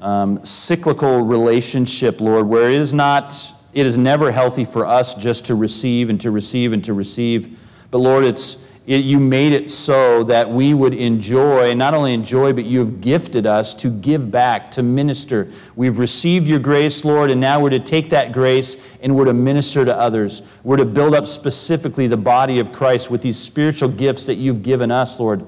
um, 0.00 0.44
cyclical 0.44 1.20
relationship, 1.20 2.20
Lord, 2.20 2.48
where 2.48 2.68
it 2.68 2.80
is 2.80 2.92
not, 2.92 3.32
it 3.74 3.86
is 3.86 3.96
never 3.96 4.32
healthy 4.32 4.64
for 4.64 4.84
us 4.84 5.14
just 5.14 5.44
to 5.46 5.54
receive 5.54 6.10
and 6.10 6.20
to 6.20 6.32
receive 6.32 6.72
and 6.72 6.82
to 6.82 6.94
receive. 6.94 7.60
But 7.92 7.98
Lord, 7.98 8.24
it's 8.24 8.58
it, 8.86 9.04
you 9.04 9.18
made 9.18 9.52
it 9.52 9.68
so 9.68 10.22
that 10.24 10.48
we 10.48 10.72
would 10.72 10.94
enjoy, 10.94 11.74
not 11.74 11.92
only 11.92 12.14
enjoy, 12.14 12.52
but 12.52 12.64
you 12.64 12.78
have 12.78 13.00
gifted 13.00 13.44
us 13.44 13.74
to 13.74 13.90
give 13.90 14.30
back, 14.30 14.70
to 14.72 14.82
minister. 14.82 15.48
We've 15.74 15.98
received 15.98 16.46
your 16.46 16.60
grace, 16.60 17.04
Lord, 17.04 17.32
and 17.32 17.40
now 17.40 17.60
we're 17.60 17.70
to 17.70 17.80
take 17.80 18.10
that 18.10 18.30
grace 18.32 18.96
and 19.02 19.16
we're 19.16 19.24
to 19.24 19.32
minister 19.32 19.84
to 19.84 19.94
others. 19.94 20.42
We're 20.62 20.76
to 20.76 20.84
build 20.84 21.16
up 21.16 21.26
specifically 21.26 22.06
the 22.06 22.16
body 22.16 22.60
of 22.60 22.72
Christ 22.72 23.10
with 23.10 23.22
these 23.22 23.38
spiritual 23.38 23.88
gifts 23.88 24.26
that 24.26 24.36
you've 24.36 24.62
given 24.62 24.92
us, 24.92 25.18
Lord. 25.18 25.44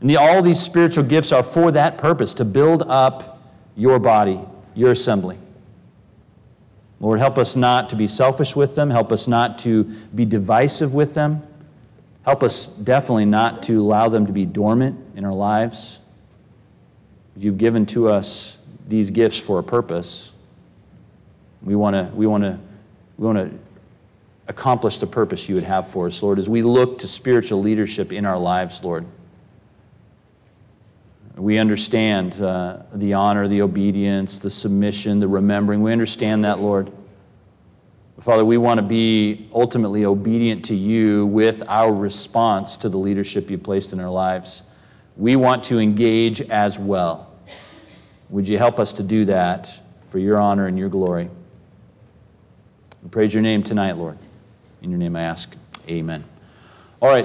And 0.00 0.08
the, 0.08 0.16
all 0.16 0.40
these 0.40 0.60
spiritual 0.60 1.04
gifts 1.04 1.30
are 1.30 1.42
for 1.42 1.70
that 1.72 1.98
purpose 1.98 2.32
to 2.34 2.44
build 2.46 2.84
up 2.84 3.42
your 3.76 3.98
body, 3.98 4.40
your 4.74 4.92
assembly. 4.92 5.38
Lord, 7.00 7.20
help 7.20 7.36
us 7.36 7.54
not 7.54 7.90
to 7.90 7.96
be 7.96 8.06
selfish 8.06 8.56
with 8.56 8.74
them. 8.76 8.90
Help 8.90 9.12
us 9.12 9.28
not 9.28 9.58
to 9.58 9.84
be 10.14 10.24
divisive 10.24 10.94
with 10.94 11.14
them. 11.14 11.42
Help 12.28 12.42
us 12.42 12.66
definitely 12.66 13.24
not 13.24 13.62
to 13.62 13.80
allow 13.80 14.10
them 14.10 14.26
to 14.26 14.34
be 14.34 14.44
dormant 14.44 14.98
in 15.16 15.24
our 15.24 15.32
lives. 15.32 16.02
You've 17.34 17.56
given 17.56 17.86
to 17.86 18.10
us 18.10 18.58
these 18.86 19.10
gifts 19.10 19.38
for 19.38 19.58
a 19.58 19.62
purpose. 19.62 20.34
We 21.62 21.74
want 21.74 21.94
to 21.94 22.14
we 22.14 22.26
want 22.26 22.44
to 22.44 22.58
we 23.16 23.26
want 23.26 23.38
to 23.38 23.58
accomplish 24.46 24.98
the 24.98 25.06
purpose 25.06 25.48
you 25.48 25.54
would 25.54 25.64
have 25.64 25.88
for 25.88 26.06
us, 26.06 26.22
Lord, 26.22 26.38
as 26.38 26.50
we 26.50 26.60
look 26.60 26.98
to 26.98 27.06
spiritual 27.06 27.62
leadership 27.62 28.12
in 28.12 28.26
our 28.26 28.38
lives, 28.38 28.84
Lord. 28.84 29.06
We 31.34 31.56
understand 31.56 32.42
uh, 32.42 32.82
the 32.92 33.14
honor, 33.14 33.48
the 33.48 33.62
obedience, 33.62 34.38
the 34.38 34.50
submission, 34.50 35.20
the 35.20 35.28
remembering. 35.28 35.80
We 35.80 35.92
understand 35.92 36.44
that, 36.44 36.60
Lord. 36.60 36.92
Father, 38.20 38.44
we 38.44 38.56
want 38.56 38.78
to 38.78 38.82
be 38.82 39.48
ultimately 39.54 40.04
obedient 40.04 40.64
to 40.66 40.74
you 40.74 41.24
with 41.26 41.62
our 41.68 41.94
response 41.94 42.76
to 42.78 42.88
the 42.88 42.98
leadership 42.98 43.48
you 43.48 43.58
placed 43.58 43.92
in 43.92 44.00
our 44.00 44.10
lives. 44.10 44.64
We 45.16 45.36
want 45.36 45.62
to 45.64 45.78
engage 45.78 46.40
as 46.40 46.80
well. 46.80 47.32
Would 48.30 48.48
you 48.48 48.58
help 48.58 48.80
us 48.80 48.92
to 48.94 49.04
do 49.04 49.24
that 49.26 49.80
for 50.06 50.18
your 50.18 50.38
honor 50.38 50.66
and 50.66 50.76
your 50.76 50.88
glory? 50.88 51.30
We 53.02 53.08
praise 53.08 53.32
your 53.32 53.42
name 53.42 53.62
tonight, 53.62 53.96
Lord. 53.96 54.18
In 54.82 54.90
your 54.90 54.98
name 54.98 55.14
I 55.14 55.22
ask. 55.22 55.54
Amen. 55.88 56.24
All 57.00 57.08
right. 57.08 57.24